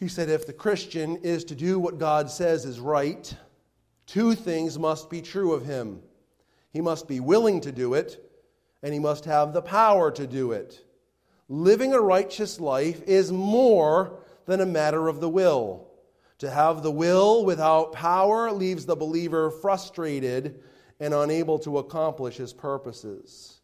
[0.01, 3.37] he said, if the Christian is to do what God says is right,
[4.07, 6.01] two things must be true of him.
[6.73, 8.18] He must be willing to do it,
[8.83, 10.83] and he must have the power to do it.
[11.51, 14.20] Living a righteous life is more
[14.51, 15.87] than a matter of the will.
[16.39, 20.61] To have the will without power leaves the believer frustrated
[20.99, 23.61] and unable to accomplish his purposes.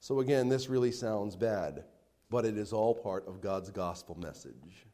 [0.00, 1.84] So, again, this really sounds bad,
[2.30, 4.86] but it is all part of God's gospel message.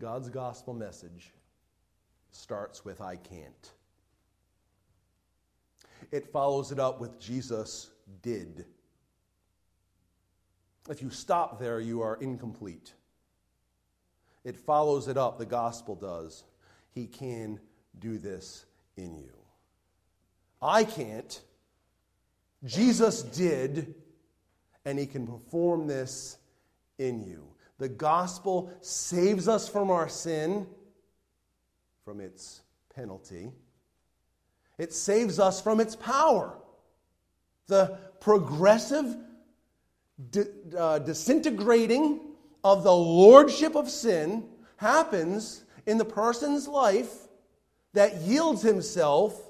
[0.00, 1.34] God's gospel message
[2.30, 3.72] starts with I can't.
[6.10, 7.90] It follows it up with Jesus
[8.22, 8.64] did.
[10.88, 12.94] If you stop there, you are incomplete.
[14.46, 16.44] It follows it up, the gospel does.
[16.94, 17.58] He can
[17.98, 18.64] do this
[18.96, 19.32] in you.
[20.62, 21.42] I can't.
[22.64, 23.96] Jesus did,
[24.84, 26.38] and he can perform this
[26.96, 27.42] in you.
[27.78, 30.68] The gospel saves us from our sin,
[32.04, 32.62] from its
[32.94, 33.50] penalty.
[34.78, 36.56] It saves us from its power.
[37.66, 39.16] The progressive
[40.78, 42.20] uh, disintegrating
[42.64, 47.12] of the lordship of sin happens in the person's life
[47.92, 49.40] that yields himself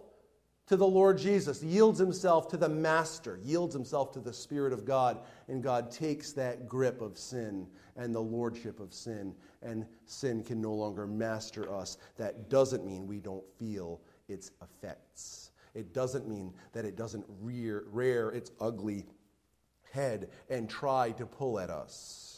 [0.66, 4.85] to the Lord Jesus, yields himself to the Master, yields himself to the Spirit of
[4.85, 10.42] God, and God takes that grip of sin and the lordship of sin, and sin
[10.42, 11.99] can no longer master us.
[12.16, 15.51] That doesn't mean we don't feel its effects.
[15.75, 19.07] It doesn't mean that it doesn't rear, rear its ugly
[19.92, 22.36] head and try to pull at us.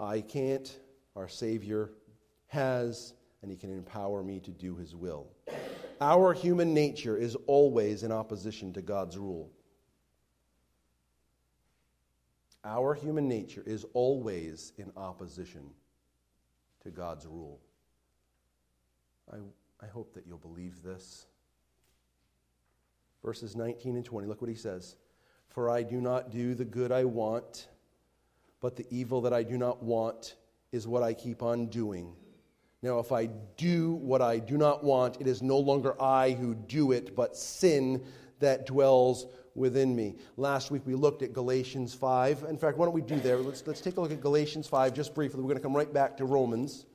[0.00, 0.80] I can't,
[1.14, 1.90] our Savior
[2.46, 5.28] has, and He can empower me to do His will.
[6.00, 9.50] Our human nature is always in opposition to God's rule.
[12.64, 15.70] Our human nature is always in opposition
[16.82, 17.60] to God's rule.
[19.30, 19.36] I,
[19.82, 21.26] I hope that you'll believe this.
[23.22, 24.96] Verses 19 and 20, look what he says.
[25.48, 27.68] For I do not do the good I want,
[28.60, 30.36] but the evil that I do not want
[30.72, 32.14] is what I keep on doing.
[32.82, 36.54] Now, if I do what I do not want, it is no longer I who
[36.54, 38.02] do it, but sin
[38.38, 40.16] that dwells within me.
[40.36, 42.44] Last week we looked at Galatians 5.
[42.48, 43.36] In fact, why don't we do there?
[43.36, 45.40] Let's, let's take a look at Galatians 5 just briefly.
[45.40, 46.86] We're going to come right back to Romans.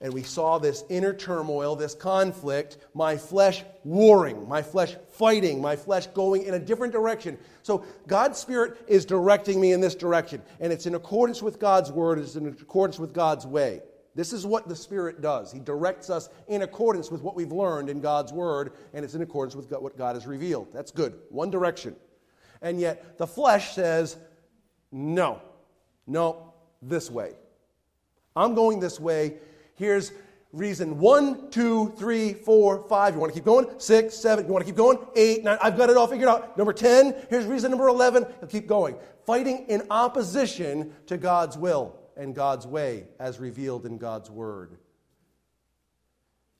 [0.00, 5.74] And we saw this inner turmoil, this conflict, my flesh warring, my flesh fighting, my
[5.74, 7.36] flesh going in a different direction.
[7.64, 10.40] So God's Spirit is directing me in this direction.
[10.60, 13.82] And it's in accordance with God's word, it's in accordance with God's way.
[14.14, 15.52] This is what the Spirit does.
[15.52, 19.22] He directs us in accordance with what we've learned in God's word, and it's in
[19.22, 20.72] accordance with what God has revealed.
[20.72, 21.18] That's good.
[21.30, 21.96] One direction.
[22.62, 24.16] And yet the flesh says,
[24.90, 25.40] no,
[26.06, 27.34] no, this way.
[28.34, 29.38] I'm going this way
[29.78, 30.12] Here's
[30.52, 33.14] reason one, two, three, four, five.
[33.14, 33.68] You want to keep going?
[33.78, 34.44] Six, seven.
[34.46, 34.98] You want to keep going?
[35.14, 35.56] Eight, nine.
[35.62, 36.58] I've got it all figured out.
[36.58, 37.14] Number 10.
[37.30, 38.26] Here's reason number 11.
[38.40, 38.96] You'll keep going.
[39.24, 44.78] Fighting in opposition to God's will and God's way as revealed in God's word.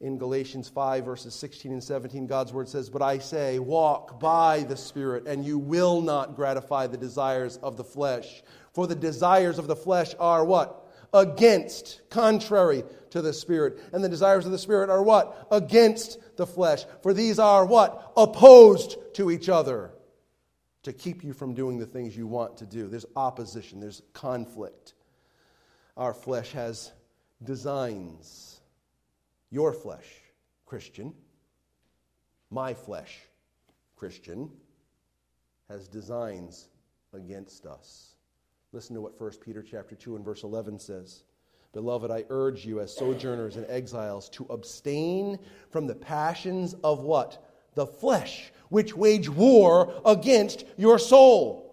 [0.00, 4.62] In Galatians 5, verses 16 and 17, God's word says, But I say, walk by
[4.62, 8.44] the Spirit, and you will not gratify the desires of the flesh.
[8.74, 10.88] For the desires of the flesh are what?
[11.12, 13.78] against, contrary to the Spirit.
[13.92, 15.48] And the desires of the Spirit are what?
[15.50, 16.84] Against the flesh.
[17.02, 18.12] For these are what?
[18.16, 19.92] Opposed to each other
[20.82, 22.88] to keep you from doing the things you want to do.
[22.88, 24.94] There's opposition, there's conflict.
[25.96, 26.92] Our flesh has
[27.42, 28.60] designs.
[29.50, 30.06] Your flesh,
[30.66, 31.14] Christian,
[32.50, 33.18] my flesh,
[33.96, 34.50] Christian,
[35.68, 36.68] has designs
[37.12, 38.14] against us.
[38.72, 41.24] Listen to what 1 Peter chapter 2 and verse 11 says.
[41.72, 45.38] Beloved, I urge you as sojourners and exiles to abstain
[45.70, 47.44] from the passions of what?
[47.74, 51.68] The flesh, which wage war against your soul.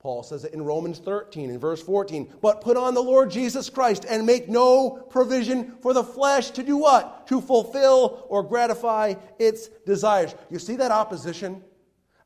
[0.00, 2.34] Paul says it in Romans 13 and verse 14.
[2.40, 6.62] But put on the Lord Jesus Christ and make no provision for the flesh to
[6.62, 7.26] do what?
[7.28, 10.34] To fulfill or gratify its desires.
[10.48, 11.62] You see that opposition?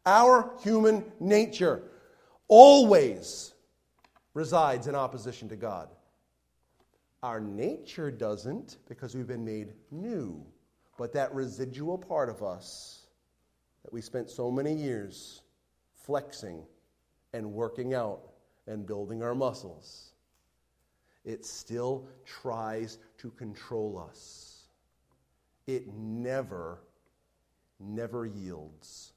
[0.04, 1.82] Our human nature
[2.48, 3.54] always
[4.34, 5.88] resides in opposition to God.
[7.22, 10.44] Our nature doesn't because we've been made new.
[10.96, 13.06] But that residual part of us
[13.84, 15.42] that we spent so many years
[16.04, 16.62] flexing
[17.32, 18.20] and working out
[18.66, 20.12] and building our muscles,
[21.24, 24.68] it still tries to control us.
[25.66, 26.80] It never,
[27.78, 29.12] never yields.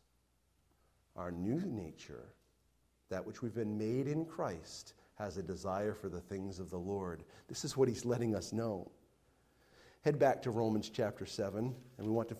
[1.15, 2.33] Our new nature
[3.09, 6.77] that which we've been made in Christ has a desire for the things of the
[6.77, 7.23] Lord.
[7.47, 8.91] This is what he's letting us know.
[10.01, 12.37] Head back to Romans chapter 7, and we want to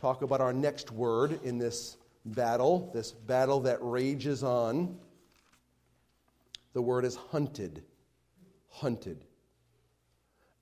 [0.00, 4.96] talk about our next word in this battle, this battle that rages on.
[6.74, 7.82] The word is hunted.
[8.68, 9.24] Hunted.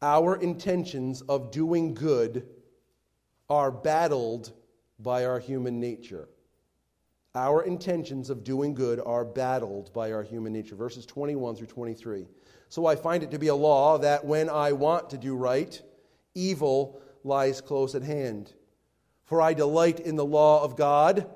[0.01, 2.47] Our intentions of doing good
[3.51, 4.53] are battled
[4.99, 6.29] by our human nature.
[7.35, 10.77] Our intentions of doing good are battled by our human nature.
[10.77, 12.29] Verses 21 through 23.
[12.69, 15.81] So I find it to be a law that when I want to do right,
[16.35, 18.53] evil lies close at hand.
[19.25, 21.29] For I delight in the law of God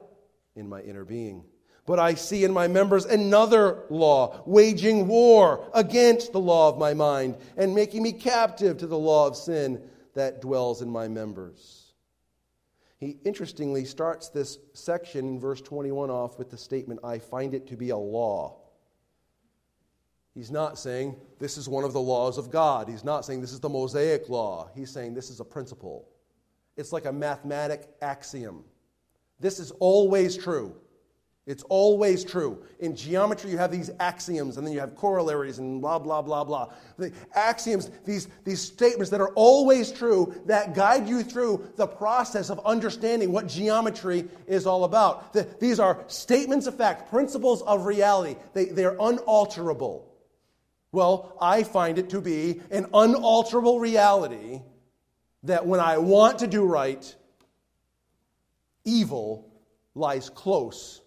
[0.54, 1.44] in my inner being.
[1.84, 6.92] But I see in my members another law, waging war against the law of my
[6.92, 9.82] mind and making me captive to the law of sin
[10.14, 11.87] that dwells in my members.
[12.98, 17.66] He interestingly starts this section in verse 21 off with the statement, I find it
[17.68, 18.56] to be a law.
[20.34, 22.88] He's not saying this is one of the laws of God.
[22.88, 24.70] He's not saying this is the Mosaic law.
[24.74, 26.08] He's saying this is a principle.
[26.76, 28.64] It's like a mathematic axiom.
[29.40, 30.76] This is always true.
[31.48, 32.62] It's always true.
[32.78, 36.44] In geometry, you have these axioms, and then you have corollaries and blah, blah, blah,
[36.44, 36.70] blah.
[36.98, 42.50] The axioms, these, these statements that are always true that guide you through the process
[42.50, 45.32] of understanding what geometry is all about.
[45.32, 48.36] The, these are statements of fact, principles of reality.
[48.52, 50.06] They, they're unalterable.
[50.92, 54.60] Well, I find it to be an unalterable reality
[55.44, 57.16] that when I want to do right,
[58.84, 59.50] evil
[59.94, 61.00] lies close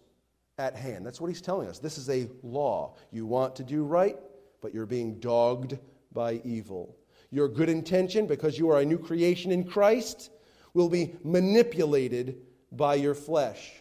[0.61, 1.05] at hand.
[1.05, 1.79] That's what he's telling us.
[1.79, 2.93] This is a law.
[3.11, 4.17] You want to do right,
[4.61, 5.77] but you're being dogged
[6.13, 6.95] by evil.
[7.31, 10.29] Your good intention, because you are a new creation in Christ,
[10.73, 12.37] will be manipulated
[12.71, 13.71] by your flesh.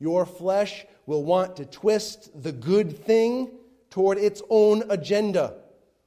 [0.00, 3.50] Your flesh will want to twist the good thing
[3.90, 5.54] toward its own agenda.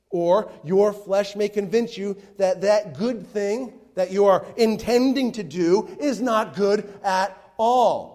[0.10, 5.44] Or your flesh may convince you that that good thing that you are intending to
[5.44, 8.15] do is not good at all.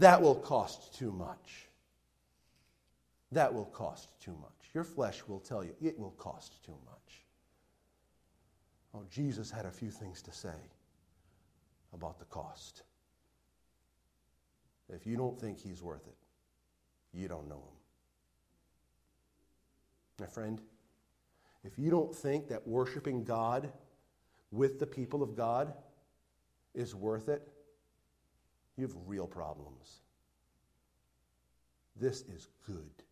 [0.00, 1.68] That will cost too much.
[3.32, 4.70] That will cost too much.
[4.72, 7.26] Your flesh will tell you it will cost too much.
[8.94, 10.56] Oh, Jesus had a few things to say
[11.92, 12.82] about the cost.
[14.88, 16.16] If you don't think he's worth it,
[17.12, 17.76] you don't know him.
[20.18, 20.62] My friend,
[21.62, 23.70] if you don't think that worshiping God
[24.50, 25.74] with the people of God
[26.74, 27.46] is worth it,
[28.80, 30.00] you have real problems.
[31.96, 33.04] This is good.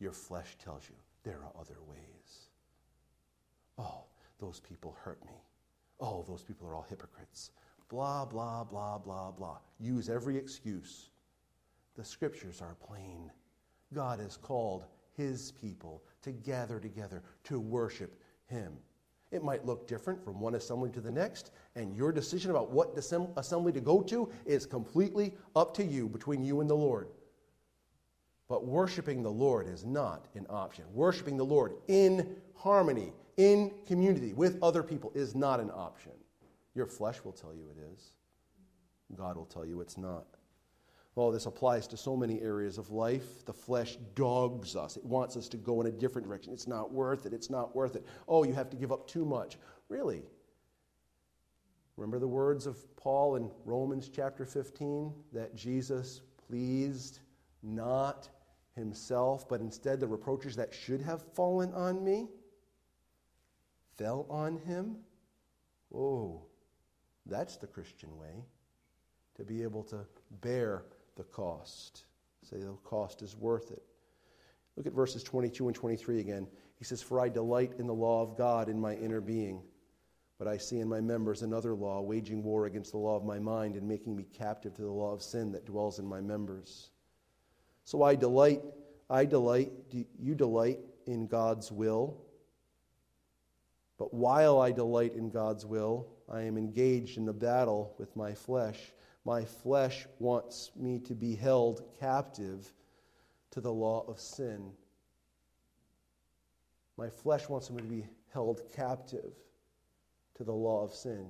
[0.00, 2.48] Your flesh tells you there are other ways.
[3.78, 4.04] Oh,
[4.40, 5.40] those people hurt me.
[6.00, 7.52] Oh, those people are all hypocrites.
[7.88, 9.58] Blah, blah, blah, blah, blah.
[9.78, 11.10] Use every excuse.
[11.96, 13.30] The scriptures are plain.
[13.94, 14.84] God has called
[15.16, 18.72] his people to gather together to worship him.
[19.32, 22.96] It might look different from one assembly to the next, and your decision about what
[22.96, 27.08] assembly to go to is completely up to you between you and the Lord.
[28.48, 30.84] But worshiping the Lord is not an option.
[30.92, 36.12] Worshiping the Lord in harmony, in community with other people is not an option.
[36.74, 38.12] Your flesh will tell you it is,
[39.16, 40.26] God will tell you it's not.
[41.16, 43.44] Oh, this applies to so many areas of life.
[43.44, 44.96] The flesh dogs us.
[44.96, 46.52] It wants us to go in a different direction.
[46.54, 47.34] It's not worth it.
[47.34, 48.06] It's not worth it.
[48.26, 49.58] Oh, you have to give up too much.
[49.88, 50.22] Really?
[51.98, 57.20] Remember the words of Paul in Romans chapter 15 that Jesus pleased
[57.62, 58.30] not
[58.74, 62.28] himself, but instead the reproaches that should have fallen on me
[63.98, 64.96] fell on him?
[65.94, 66.46] Oh,
[67.26, 68.46] that's the Christian way
[69.36, 70.06] to be able to
[70.40, 70.84] bear
[71.16, 72.04] the cost.
[72.48, 73.82] Say the cost is worth it.
[74.76, 76.46] Look at verses 22 and 23 again.
[76.76, 79.62] He says, For I delight in the law of God in my inner being,
[80.38, 83.38] but I see in my members another law, waging war against the law of my
[83.38, 86.90] mind and making me captive to the law of sin that dwells in my members.
[87.84, 88.62] So I delight,
[89.10, 92.16] I delight, you delight in God's will.
[93.98, 98.34] But while I delight in God's will, I am engaged in a battle with my
[98.34, 98.78] flesh
[99.24, 102.72] my flesh wants me to be held captive
[103.52, 104.72] to the law of sin.
[106.96, 109.32] My flesh wants me to be held captive
[110.34, 111.28] to the law of sin.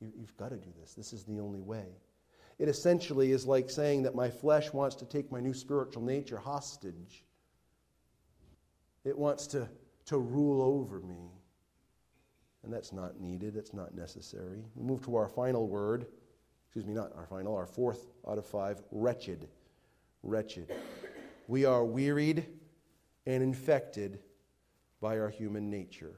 [0.00, 0.94] You, have got to do this.
[0.94, 1.86] This is the only way.
[2.58, 6.38] It essentially is like saying that my flesh wants to take my new spiritual nature
[6.38, 7.24] hostage.
[9.04, 9.68] It wants to,
[10.06, 11.30] to rule over me.
[12.62, 14.64] And that's not needed, it's not necessary.
[14.74, 16.06] We move to our final word
[16.74, 19.46] excuse me, not our final, our fourth out of five, wretched.
[20.24, 20.72] Wretched.
[21.46, 22.46] We are wearied
[23.26, 24.18] and infected
[25.00, 26.16] by our human nature.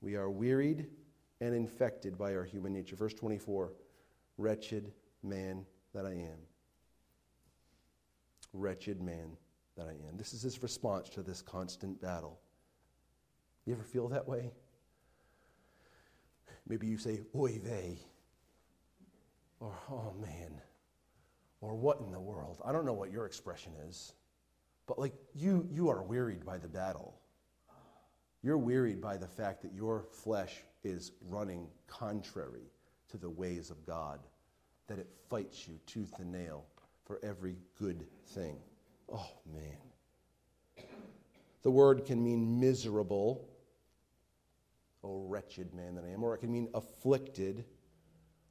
[0.00, 0.86] We are wearied
[1.40, 2.94] and infected by our human nature.
[2.94, 3.72] Verse 24
[4.38, 4.92] Wretched
[5.24, 6.38] man that I am.
[8.52, 9.36] Wretched man
[9.76, 10.16] that I am.
[10.16, 12.38] This is his response to this constant battle.
[13.66, 14.52] You ever feel that way?
[16.68, 17.98] Maybe you say, oy vey
[19.60, 20.60] or oh man,
[21.60, 22.60] or what in the world?
[22.64, 24.14] I don't know what your expression is,
[24.86, 27.14] but like you, you are wearied by the battle.
[28.42, 32.72] You're wearied by the fact that your flesh is running contrary
[33.10, 34.20] to the ways of God,
[34.86, 36.64] that it fights you tooth and nail
[37.04, 38.56] for every good thing.
[39.12, 40.86] Oh man.
[41.62, 43.46] The word can mean miserable,
[45.04, 47.66] oh wretched man that I am, or it can mean afflicted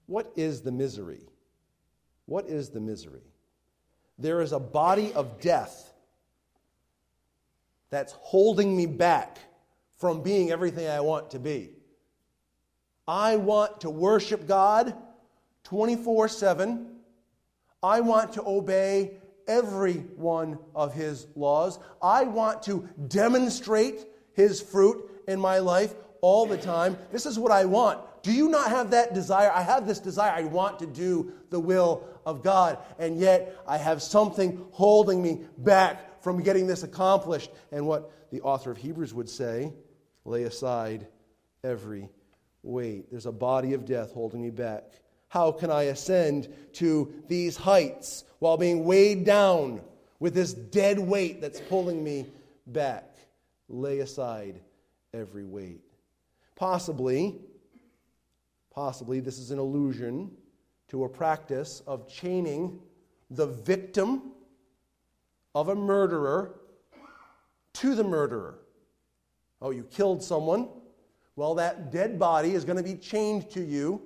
[0.09, 1.21] what is the misery?
[2.25, 3.21] What is the misery?
[4.17, 5.93] There is a body of death
[7.91, 9.37] that's holding me back
[9.97, 11.69] from being everything I want to be.
[13.07, 14.95] I want to worship God
[15.65, 16.87] 24 7.
[17.83, 19.11] I want to obey
[19.47, 21.77] every one of His laws.
[22.01, 26.97] I want to demonstrate His fruit in my life all the time.
[27.11, 27.99] This is what I want.
[28.21, 29.51] Do you not have that desire?
[29.51, 30.31] I have this desire.
[30.31, 32.77] I want to do the will of God.
[32.97, 37.51] And yet I have something holding me back from getting this accomplished.
[37.71, 39.73] And what the author of Hebrews would say
[40.25, 41.07] lay aside
[41.63, 42.09] every
[42.63, 43.09] weight.
[43.09, 44.83] There's a body of death holding me back.
[45.29, 49.81] How can I ascend to these heights while being weighed down
[50.19, 52.25] with this dead weight that's pulling me
[52.65, 53.15] back?
[53.67, 54.59] Lay aside
[55.13, 55.81] every weight.
[56.55, 57.35] Possibly,
[58.79, 60.31] possibly this is an allusion
[60.87, 62.79] to a practice of chaining
[63.29, 64.31] the victim
[65.53, 66.61] of a murderer
[67.73, 68.59] to the murderer.
[69.61, 70.69] Oh, you killed someone?
[71.35, 74.01] Well, that dead body is going to be chained to you.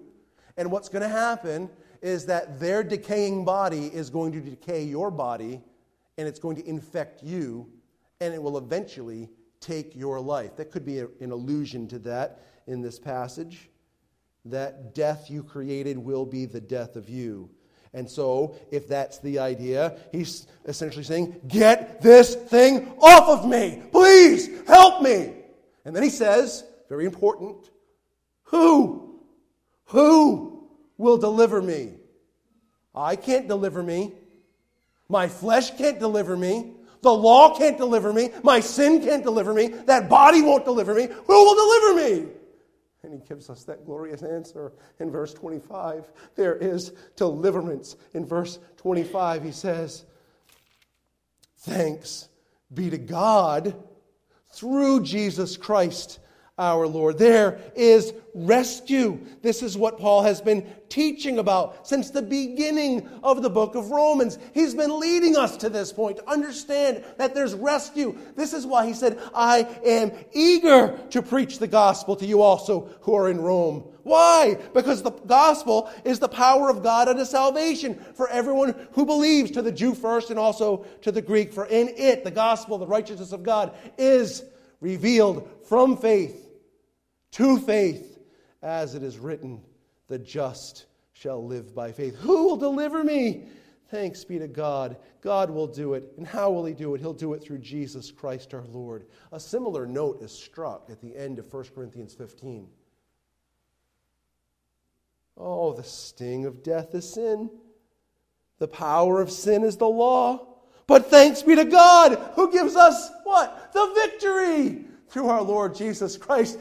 [0.58, 1.70] And what's going to happen
[2.02, 5.62] is that their decaying body is going to decay your body,
[6.18, 7.70] and it's going to infect you,
[8.22, 10.56] and it will eventually take your life.
[10.56, 13.70] That could be a, an allusion to that in this passage.
[14.46, 17.50] That death you created will be the death of you.
[17.94, 23.84] And so, if that's the idea, he's essentially saying, Get this thing off of me!
[23.92, 25.34] Please help me!
[25.86, 27.70] And then he says, very important,
[28.44, 29.20] who?
[29.86, 31.94] Who will deliver me?
[32.94, 34.14] I can't deliver me.
[35.10, 36.74] My flesh can't deliver me.
[37.02, 38.30] The law can't deliver me.
[38.44, 39.68] My sin can't deliver me.
[39.68, 41.08] That body won't deliver me.
[41.08, 42.32] Who will deliver me?
[43.04, 46.06] And he gives us that glorious answer in verse 25.
[46.36, 47.98] There is deliverance.
[48.14, 50.06] In verse 25, he says,
[51.60, 52.30] Thanks
[52.74, 53.76] be to God
[54.54, 56.20] through Jesus Christ
[56.58, 57.18] our Lord.
[57.18, 59.20] There is rescue.
[59.42, 63.90] This is what Paul has been teaching about since the beginning of the book of
[63.90, 64.38] Romans.
[64.54, 68.16] He's been leading us to this point to understand that there's rescue.
[68.36, 72.90] This is why he said, I am eager to preach the gospel to you also
[73.02, 73.86] who are in Rome.
[74.04, 74.58] Why?
[74.74, 79.62] Because the gospel is the power of God unto salvation for everyone who believes, to
[79.64, 81.52] the Jew first and also to the Greek.
[81.52, 84.44] For in it, the gospel, the righteousness of God, is
[84.82, 86.43] revealed from faith
[87.34, 88.20] to faith,
[88.62, 89.62] as it is written,
[90.08, 92.16] the just shall live by faith.
[92.18, 93.48] Who will deliver me?
[93.90, 94.98] Thanks be to God.
[95.22, 96.14] God will do it.
[96.18, 97.02] And how will He do it?
[97.02, 99.06] He'll do it through Jesus Christ our Lord.
[99.32, 102.68] A similar note is struck at the end of 1 Corinthians 15.
[105.38, 107.50] Oh, the sting of death is sin.
[108.60, 110.48] The power of sin is the law.
[110.86, 113.74] But thanks be to God who gives us what?
[113.74, 116.60] The victory through our Lord Jesus Christ.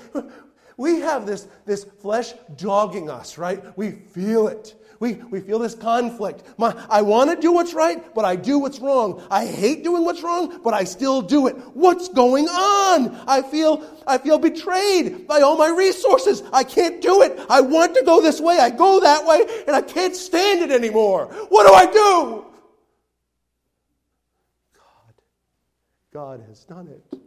[0.83, 3.63] We have this, this flesh dogging us, right?
[3.79, 4.75] We feel it.
[4.99, 6.43] We, we feel this conflict.
[6.59, 9.23] My, I want to do what's right, but I do what's wrong.
[9.31, 11.55] I hate doing what's wrong, but I still do it.
[11.75, 13.15] What's going on?
[13.29, 16.43] I feel, I feel betrayed by all my resources.
[16.53, 17.39] I can't do it.
[17.49, 18.59] I want to go this way.
[18.59, 21.27] I go that way, and I can't stand it anymore.
[21.49, 22.45] What do I do?
[24.75, 25.15] God,
[26.13, 27.21] God has done it.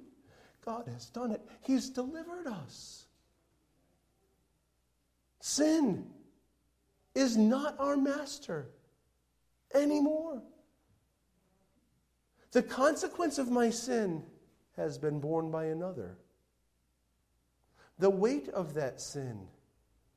[0.65, 1.39] God has done it.
[1.61, 3.04] He's delivered us.
[5.47, 6.07] Sin
[7.13, 8.67] is not our master
[9.75, 10.41] anymore.
[12.51, 14.23] The consequence of my sin
[14.75, 16.17] has been borne by another.
[17.99, 19.39] The weight of that sin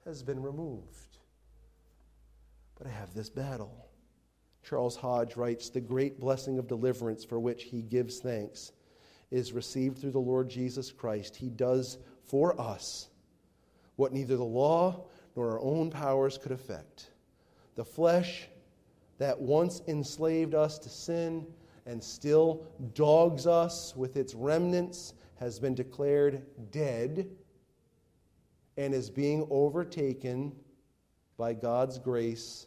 [0.06, 1.18] has been removed.
[2.78, 3.90] But I have this battle.
[4.62, 8.72] Charles Hodge writes The great blessing of deliverance for which he gives thanks
[9.30, 11.36] is received through the Lord Jesus Christ.
[11.36, 13.10] He does for us
[13.96, 15.04] what neither the law
[15.38, 17.10] nor our own powers could affect.
[17.76, 18.48] The flesh
[19.18, 21.46] that once enslaved us to sin
[21.86, 27.30] and still dogs us with its remnants has been declared dead
[28.76, 30.56] and is being overtaken
[31.36, 32.66] by God's grace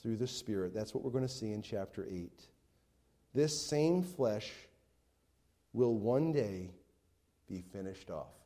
[0.00, 0.72] through the Spirit.
[0.72, 2.32] That's what we're going to see in chapter 8.
[3.34, 4.50] This same flesh
[5.74, 6.70] will one day
[7.46, 8.37] be finished off.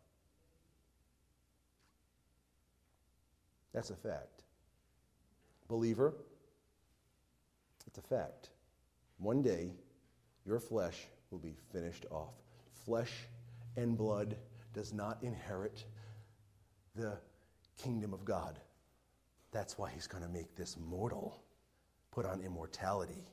[3.73, 4.43] That's a fact.
[5.69, 6.15] Believer,
[7.87, 8.51] it's a fact.
[9.19, 9.73] One day,
[10.45, 12.35] your flesh will be finished off.
[12.85, 13.13] Flesh
[13.77, 14.37] and blood
[14.75, 15.85] does not inherit
[16.95, 17.17] the
[17.83, 18.59] kingdom of God.
[19.51, 21.43] That's why he's going to make this mortal
[22.11, 23.29] put on immortality,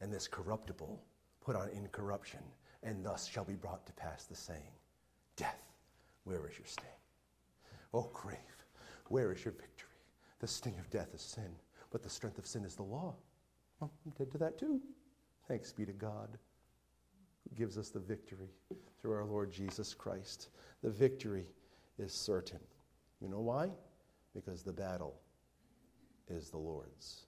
[0.00, 1.02] and this corruptible
[1.40, 2.40] put on incorruption,
[2.82, 4.72] and thus shall be brought to pass the saying
[5.36, 5.62] Death,
[6.24, 6.86] where is your sting?
[7.94, 8.57] Oh, grave,
[9.08, 9.88] where is your victory?
[10.40, 11.50] The sting of death is sin,
[11.90, 13.14] but the strength of sin is the law.
[13.80, 14.80] Well, I'm dead to that too.
[15.46, 16.28] Thanks be to God
[17.48, 18.50] who gives us the victory
[19.00, 20.48] through our Lord Jesus Christ.
[20.82, 21.46] The victory
[21.98, 22.60] is certain.
[23.20, 23.70] You know why?
[24.34, 25.18] Because the battle
[26.28, 27.24] is the Lord's.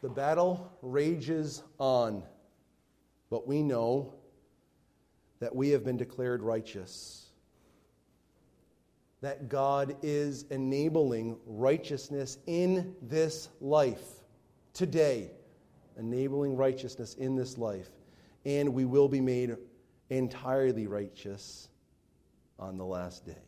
[0.00, 2.24] The battle rages on,
[3.30, 4.14] but we know
[5.42, 7.26] that we have been declared righteous.
[9.22, 14.04] That God is enabling righteousness in this life
[14.72, 15.32] today,
[15.98, 17.88] enabling righteousness in this life.
[18.44, 19.56] And we will be made
[20.10, 21.68] entirely righteous
[22.56, 23.42] on the last day.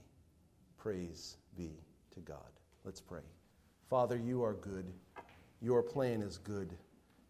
[0.77, 1.79] Praise be
[2.15, 2.39] to God.
[2.83, 3.23] Let's pray.
[3.89, 4.93] Father, you are good.
[5.61, 6.75] Your plan is good.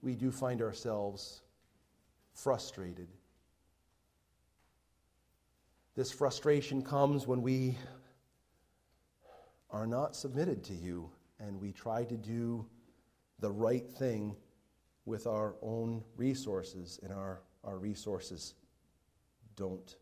[0.01, 1.43] We do find ourselves
[2.33, 3.09] frustrated
[5.95, 7.79] this frustration comes when we
[9.71, 12.67] are not submitted to you and we try to do
[13.41, 14.37] the right thing
[15.07, 18.55] with our own resources, and our, our resources
[19.55, 19.97] don't,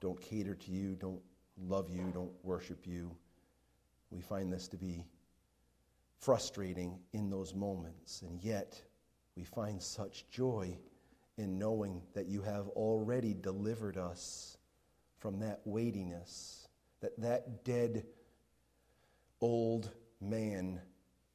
[0.00, 1.20] don't cater to you, don't
[1.58, 3.10] love you, don't worship you.
[4.10, 5.06] We find this to be
[6.18, 8.80] frustrating in those moments, and yet
[9.34, 10.76] we find such joy
[11.36, 14.56] in knowing that you have already delivered us
[15.18, 16.68] from that weightiness,
[17.00, 18.04] that that dead
[19.40, 20.80] old man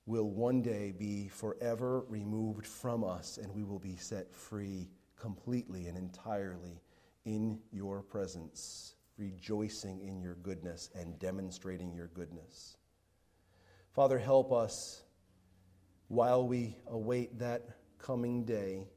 [0.06, 5.88] will one day be forever removed from us and we will be set free completely
[5.88, 6.82] and entirely
[7.26, 12.78] in your presence, rejoicing in your goodness and demonstrating your goodness.
[13.92, 15.04] Father, help us
[16.08, 17.68] while we await that
[18.00, 18.88] coming day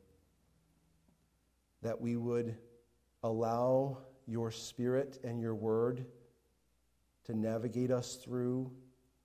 [1.83, 2.57] that we would
[3.23, 6.07] allow your Spirit and your Word
[7.25, 8.71] to navigate us through,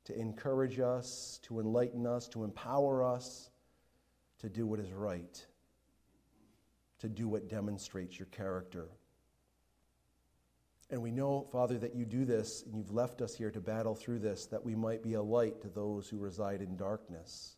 [0.05, 3.49] to encourage us, to enlighten us, to empower us
[4.39, 5.45] to do what is right,
[6.99, 8.89] to do what demonstrates your character.
[10.89, 13.93] And we know, Father, that you do this, and you've left us here to battle
[13.93, 17.57] through this, that we might be a light to those who reside in darkness.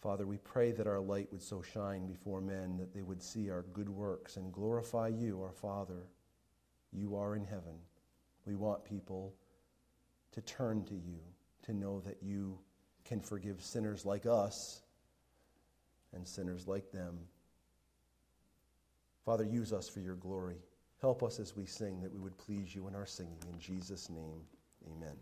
[0.00, 3.50] Father, we pray that our light would so shine before men that they would see
[3.50, 6.06] our good works and glorify you, our Father.
[6.92, 7.78] You are in heaven.
[8.44, 9.34] We want people
[10.32, 11.18] to turn to you,
[11.64, 12.58] to know that you
[13.04, 14.82] can forgive sinners like us
[16.14, 17.18] and sinners like them.
[19.24, 20.58] Father, use us for your glory.
[21.00, 23.38] Help us as we sing that we would please you in our singing.
[23.52, 24.40] In Jesus' name,
[24.86, 25.16] amen.